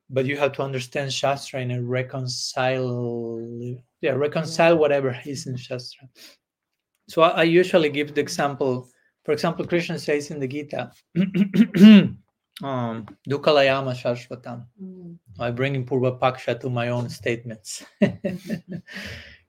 [0.08, 6.08] But you have to understand shastra in a reconcile, yeah, reconcile whatever is in shastra.
[7.08, 8.88] So I, I usually give the example.
[9.24, 10.90] For example, Krishna says in the Gita,
[12.62, 14.64] um, Dukalayama Shashvatam.
[14.82, 17.84] Mm, I bring in Purva Paksha to my own statements.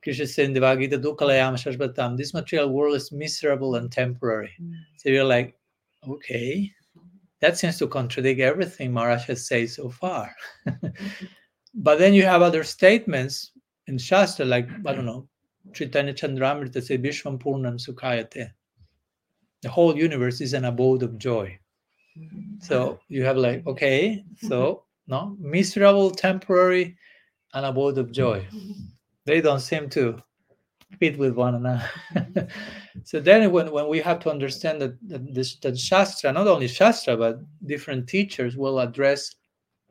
[0.03, 2.17] Krishna says in the Bhagavad Gita, Dukalayama Shashvatam.
[2.17, 4.51] This material world is miserable and temporary.
[4.61, 5.55] mm, So you're like,
[6.07, 6.71] okay,
[7.39, 10.33] that seems to contradict everything Maharaj has said so far.
[11.75, 13.51] but then you have other statements
[13.87, 15.27] in Shastra, like, I don't know,
[15.73, 18.51] Chaitanya Chandramrita say, Vishwam Purnam Sukhayate.
[19.61, 21.57] The whole universe is an abode of joy.
[22.59, 26.97] So you have like, okay, so no, miserable, temporary,
[27.53, 28.45] and abode of joy.
[29.31, 30.21] They don't seem to
[30.99, 31.89] fit with one another.
[33.05, 36.67] so then when, when we have to understand that, that this that Shastra, not only
[36.67, 39.33] Shastra, but different teachers will address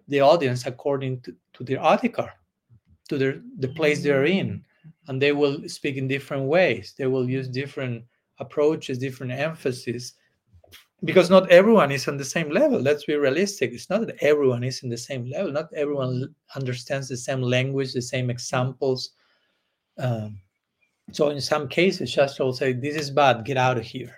[0.08, 2.28] the audience according to, to their adhikar,
[3.08, 4.62] to their the place they're in.
[5.08, 6.92] And they will speak in different ways.
[6.98, 8.04] They will use different
[8.40, 10.12] approaches, different emphasis
[11.02, 14.62] because not everyone is on the same level let's be realistic it's not that everyone
[14.62, 19.12] is in the same level not everyone understands the same language the same examples
[19.98, 20.40] um,
[21.12, 24.16] so in some cases shastra will say this is bad get out of here.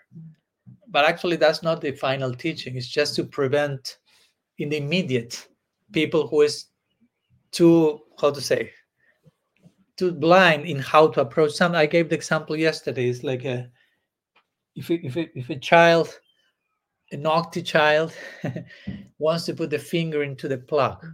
[0.89, 2.77] But actually that's not the final teaching.
[2.77, 3.99] It's just to prevent
[4.59, 5.49] in the immediate
[5.93, 6.67] people who is
[7.51, 8.71] too how to say
[9.97, 11.75] too blind in how to approach some.
[11.75, 13.09] I gave the example yesterday.
[13.09, 13.71] It's like a
[14.75, 16.19] if a, if a, if a child
[17.13, 18.15] a naughty child
[19.19, 21.07] wants to put the finger into the plug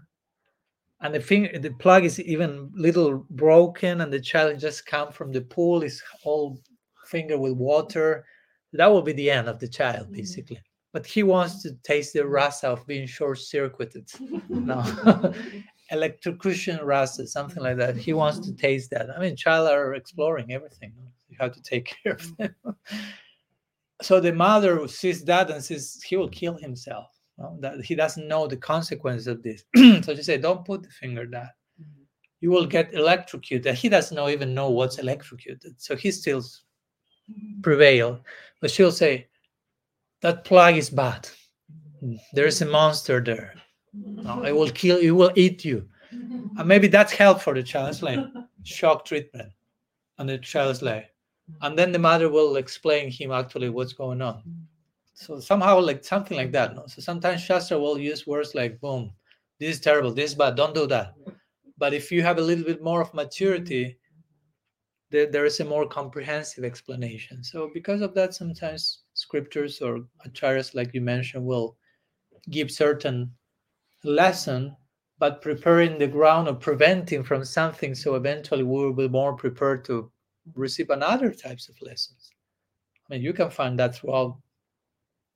[1.01, 5.33] and the finger the plug is even little broken and the child just come from
[5.33, 6.59] the pool is all
[7.07, 8.25] finger with water.
[8.73, 10.12] That will be the end of the child Mhm.
[10.16, 10.61] basically.
[10.93, 14.11] But he wants to taste the rasa of being short circuited
[14.51, 14.83] no
[15.91, 17.97] electrocution rasa something like that.
[17.97, 19.11] He wants to taste that.
[19.11, 20.93] I mean child are exploring everything
[21.29, 22.55] you have to take care of them.
[24.03, 27.18] So the mother sees that and says he will kill himself
[27.60, 29.65] that he doesn't know the consequences of this.
[30.05, 32.02] So she said don't put the finger there mm-hmm.
[32.40, 33.74] you will get electrocuted.
[33.74, 35.81] He doesn't know even know what's electrocuted.
[35.81, 36.62] So he still s-
[37.31, 37.60] mm-hmm.
[37.60, 38.20] prevail.
[38.60, 39.28] But she'll say
[40.20, 41.28] that plug is bad.
[42.32, 43.55] There's a monster there.
[43.94, 45.89] No, it will kill you will eat you.
[46.10, 48.20] And maybe that's help for the child it's like
[48.65, 49.52] shock treatment
[50.19, 51.15] and the child's like
[51.62, 54.43] and then the mother will explain him actually what's going on
[55.19, 56.86] so somehow like something like that no?
[56.86, 59.12] so sometimes shastra will use words like boom
[59.59, 61.15] this is terrible this is bad don't do that.
[61.77, 63.99] But if you have a little bit more of maturity
[65.11, 67.43] there, there is a more comprehensive explanation.
[67.43, 71.77] So because of that sometimes scriptures or acharyas like you mentioned will
[72.51, 73.32] give certain
[74.05, 74.77] lesson
[75.19, 79.85] but preparing the ground or preventing from something so eventually we will be more prepared
[79.86, 80.12] to
[80.55, 82.31] receive another types of lessons.
[83.11, 84.39] I mean you can find that throughout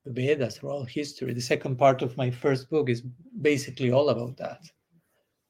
[0.05, 1.33] the vedas throughout history.
[1.33, 3.01] The second part of my first book is
[3.41, 4.61] basically all about that.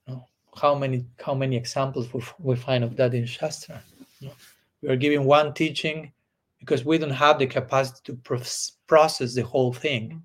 [0.07, 2.09] You know, how many how many examples
[2.39, 3.81] we, find of that in shastra?
[4.19, 4.33] You know.
[4.81, 6.11] we are giving one teaching
[6.59, 10.23] because we don't have the capacity to process the whole thing.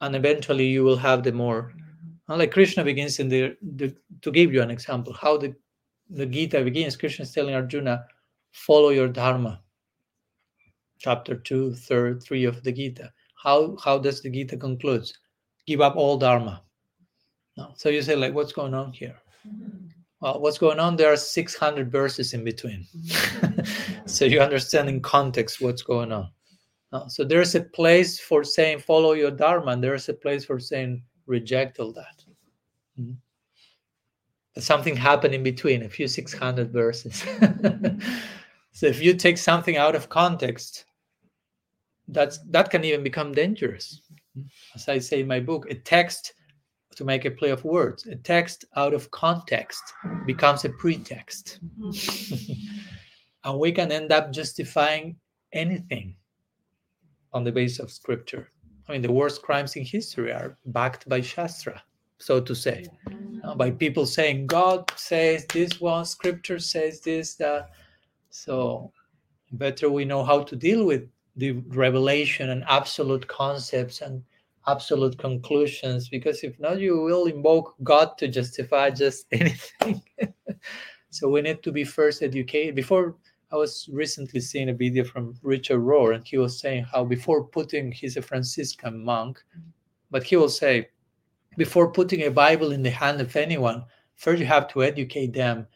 [0.00, 1.72] And eventually you will have the more
[2.28, 5.54] and like krishna begins in the, the to give you an example how the
[6.10, 8.04] the gita begins krishna is telling arjuna
[8.52, 9.60] follow your dharma
[11.02, 13.12] chapter 2 third 3 of the gita.
[13.34, 15.12] How how does the gita concludes?
[15.66, 16.62] Give up all dharma.
[17.56, 17.72] No.
[17.76, 19.16] so you say like what's going on here?
[20.20, 20.96] Well what's going on?
[20.96, 22.86] There are 600 verses in between.
[24.06, 26.28] So you understand in context what's going on.
[26.92, 30.58] No, so there's a place for saying follow your dharma and there's a place for
[30.58, 32.24] saying reject all that.
[33.00, 33.16] Mhm.
[34.54, 37.24] But something happened in between a few 600 verses.
[38.72, 40.86] So if you take something out of context
[42.08, 44.02] that's that can even become dangerous.
[44.74, 46.34] As i say in my book a text
[46.96, 49.82] to make a play of words a text out of context
[50.26, 51.60] becomes a pretext.
[53.44, 55.16] And we can end up justifying
[55.52, 56.14] anything
[57.32, 58.48] on the basis of scripture.
[58.88, 61.82] I mean the worst crimes in history are backed by shastra
[62.22, 62.86] so to say.
[63.42, 67.70] Uh, by people saying god says this one scripture says this that.
[68.30, 68.92] So
[69.52, 71.02] better we know how to deal with
[71.36, 74.22] the revelation and absolute concepts and
[74.66, 80.02] absolute conclusions because if not you will invoke god to justify just anything.
[81.10, 82.74] So we need to be first educated.
[82.74, 83.16] Before
[83.52, 87.44] i was recently seeing a video from richard rohr and he was saying how before
[87.44, 89.38] putting he's a franciscan monk
[90.10, 90.88] but he will say
[91.56, 93.84] before putting a bible in the hand of anyone
[94.16, 95.66] first you have to educate them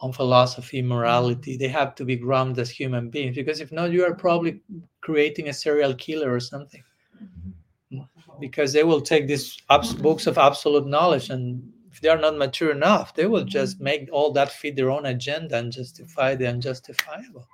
[0.00, 0.88] on philosophy mm-hmm.
[0.88, 4.60] morality they have to be grounded as human beings because if not you are probably
[5.00, 6.82] creating a serial killer or something.
[7.22, 8.00] Mm-hmm.
[8.40, 12.36] Because they will take these abs- books of absolute knowledge and if they are not
[12.36, 13.48] mature enough they will mm-hmm.
[13.48, 17.46] just make all that fit their own agenda and justify the unjustifiable.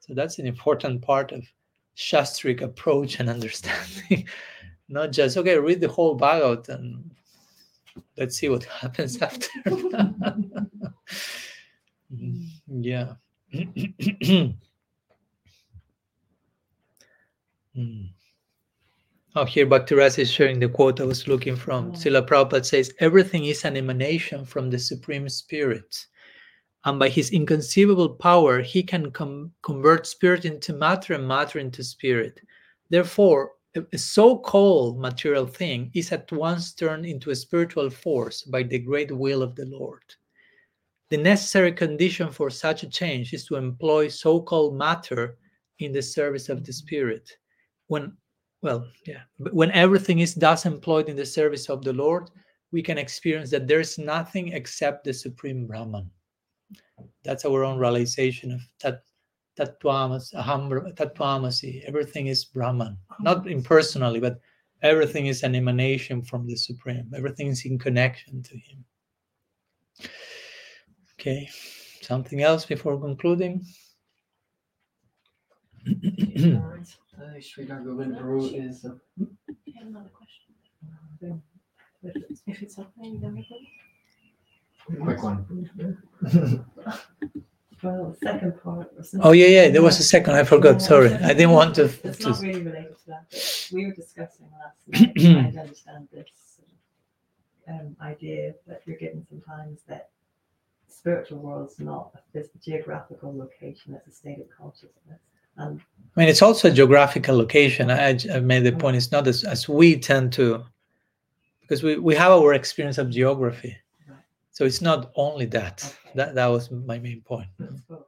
[0.00, 1.44] So that's an important part of
[1.96, 4.26] shastric approach and understanding.
[4.88, 7.10] Not just okay read the whole bhagavat and
[8.16, 9.48] let's see what happens after.
[12.68, 13.14] yeah
[17.76, 18.10] Mm.
[19.36, 21.88] Oh, here Bhaktirasa is sharing the quote I was looking from.
[21.88, 21.92] Oh.
[21.92, 26.06] Srila Prabhupada says, Everything is an emanation from the Supreme Spirit.
[26.84, 31.82] And by his inconceivable power, he can com- convert spirit into matter and matter into
[31.82, 32.40] spirit.
[32.90, 38.42] Therefore, a, a so called material thing is at once turned into a spiritual force
[38.42, 40.04] by the great will of the Lord.
[41.10, 45.36] The necessary condition for such a change is to employ so called matter
[45.78, 47.30] in the service of the spirit.
[47.88, 48.16] When
[48.62, 52.30] well, yeah, but when everything is thus employed in the service of the Lord,
[52.72, 56.10] we can experience that there is nothing except the Supreme Brahman.
[57.22, 59.02] That's our own realization of tat,
[59.58, 61.84] tattvamas, aham, tattvamasi.
[61.84, 64.40] Everything is Brahman, not impersonally, but
[64.82, 67.12] everything is an emanation from the Supreme.
[67.14, 68.84] Everything is in connection to Him.
[71.24, 71.48] Okay,
[72.02, 73.64] something else before concluding?
[75.88, 78.90] Sridhar Govind Guru is uh,
[79.78, 81.42] have another question.
[82.46, 83.42] If it's happening, then.
[85.02, 85.46] Quick one.
[87.82, 88.92] Well, second part.
[89.20, 89.68] Oh yeah, yeah.
[89.70, 90.34] There was a second.
[90.34, 90.74] I forgot.
[90.74, 91.84] Yeah, Sorry, I didn't want to.
[91.84, 95.60] It's to not really related to that, but we were discussing last night, trying to
[95.60, 96.60] understand this
[97.66, 100.10] um, idea that you're given sometimes that
[100.96, 105.20] spiritual world's not a geographical location, it's a state of consciousness.
[105.56, 105.80] And
[106.16, 107.90] I mean, it's also a geographical location.
[107.90, 108.96] I, I made the point.
[108.96, 110.64] It's not as, as we tend to,
[111.60, 113.76] because we, we have our experience of geography.
[114.08, 114.18] Right.
[114.50, 115.84] So it's not only that.
[115.84, 116.10] Okay.
[116.16, 117.48] That that was my main point.
[117.58, 118.06] it's both,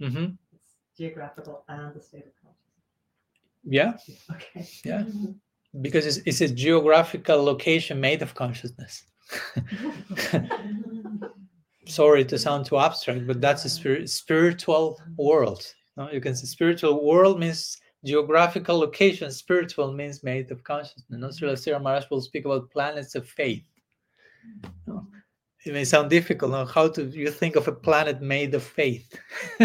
[0.00, 2.82] hmm it's geographical and the state of consciousness.
[3.64, 3.92] Yeah.
[4.34, 4.68] Okay.
[4.84, 5.04] Yeah.
[5.80, 9.04] because it's, it's a geographical location made of consciousness.
[11.86, 15.64] Sorry to sound too abstract, but that's a spirit, spiritual world.
[15.96, 19.30] No, you can say spiritual world means geographical location.
[19.30, 21.04] Spiritual means made of consciousness.
[21.10, 23.64] No, Srila Sri Maharaj will speak about planets of faith.
[24.86, 25.06] No,
[25.64, 26.52] It may sound difficult.
[26.52, 26.64] No?
[26.64, 29.18] How do you think of a planet made of faith?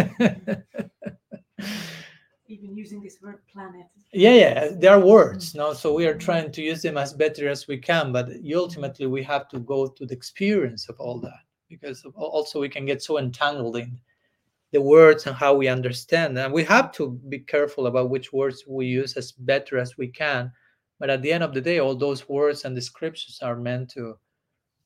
[2.49, 3.85] even using this word planet.
[4.14, 7.49] yeah yeah there are words no so we are trying to use them as better
[7.49, 11.44] as we can but ultimately we have to go to the experience of all that
[11.69, 13.99] because also we can get so entangled in
[14.72, 16.38] the words and how we understand.
[16.38, 20.07] And we have to be careful about which words we use as better as we
[20.07, 20.52] can.
[20.99, 24.18] But at the end of the day all those words and descriptions are meant to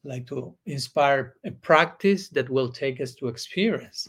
[0.04, 4.08] like to inspire a practice that will take us to experience.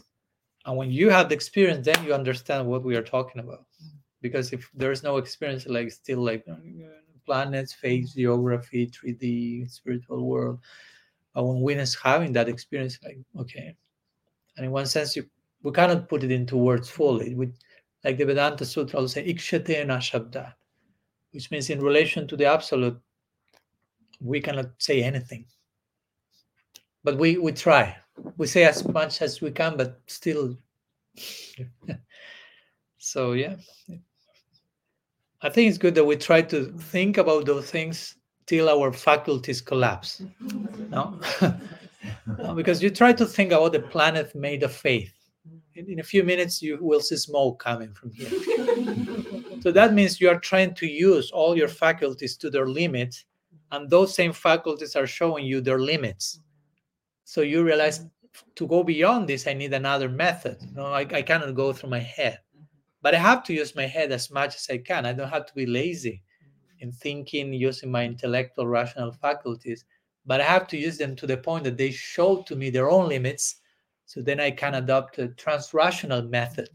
[0.65, 3.65] And when you have the experience then you understand what we are talking about.
[4.21, 6.45] Because if there's no experience like still like
[7.25, 10.59] planets phase geography 3d spiritual world
[11.41, 13.75] when one is having that experience like okay.
[14.55, 15.25] And in one sense you
[15.63, 17.33] we cannot put it into words fully.
[17.33, 17.51] We
[18.03, 20.53] like the vedanta sutra will say ikshate shabda
[21.31, 22.99] which means in relation to the absolute
[24.21, 25.45] we cannot say anything.
[27.03, 27.97] But we we try.
[28.37, 30.57] We say as much as we can but still
[32.97, 33.55] so yeah.
[35.41, 38.15] I think it's good that we try to think about those things
[38.45, 40.21] till our faculties collapse.
[40.41, 40.89] Mm-hmm.
[40.89, 41.19] No,
[42.37, 45.13] No, because you try to think about the planet made of faith.
[45.75, 48.29] In, in a few minutes, you will see smoke coming from here.
[49.61, 53.23] so that means you are trying to use all your faculties to their limit,
[53.71, 56.39] and those same faculties are showing you their limits.
[57.23, 58.05] So you realize
[58.55, 60.57] to go beyond this, I need another method.
[60.73, 62.65] No, I, I cannot go through my head mm-hmm.
[63.01, 65.05] but I have to use my head as much as I can.
[65.05, 66.21] I don't have to be lazy
[66.83, 69.85] in thinking using my intellectual rational faculties,
[70.25, 72.89] but I have to use them to the point that they show to me their
[72.91, 73.61] own limits.
[74.05, 76.69] So then I can adopt a transrational method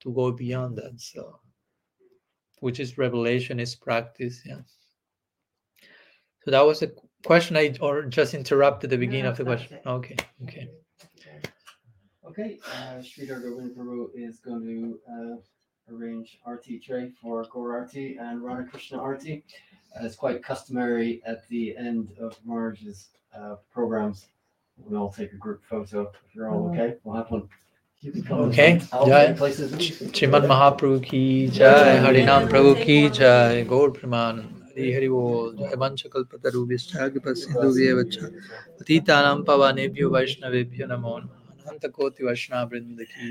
[0.00, 0.98] to go beyond that.
[1.00, 1.38] So,
[2.60, 4.40] which is revelation, is practice.
[4.44, 4.62] Yeah.
[6.44, 6.90] So that was a
[7.24, 9.76] question I or just interrupted the beginning No, of the question.
[9.76, 9.86] it.
[9.86, 10.16] Okay.
[10.44, 10.68] Okay.
[12.24, 13.76] Okay, uh, Sridhar Govind
[14.14, 15.36] is going to uh,
[15.94, 19.44] arrange Arti tray for Gaur Arti and Radha Krishna Arti.
[20.00, 24.26] It's quite customary at the end of Maharaj's uh, programs.
[24.86, 26.10] We all take a group photo.
[26.26, 27.48] If you're all okay, we'll have one.
[28.04, 28.78] Okay.
[28.78, 29.32] Jai.
[29.34, 34.62] Srimad Mahaprabhu ki jai, Harinam Prabhu ki jai, Gaur Praman.
[34.72, 38.16] Hari Hari बोल जय वंशकल्पतरुभिश्चाग्रपसिन्धुभ्येवच्च
[38.80, 43.26] अतीतानां पवानेभ्यो वैष्णवेभ्यो नमो नमः अनन्तकोटिवैष्णववृन्द की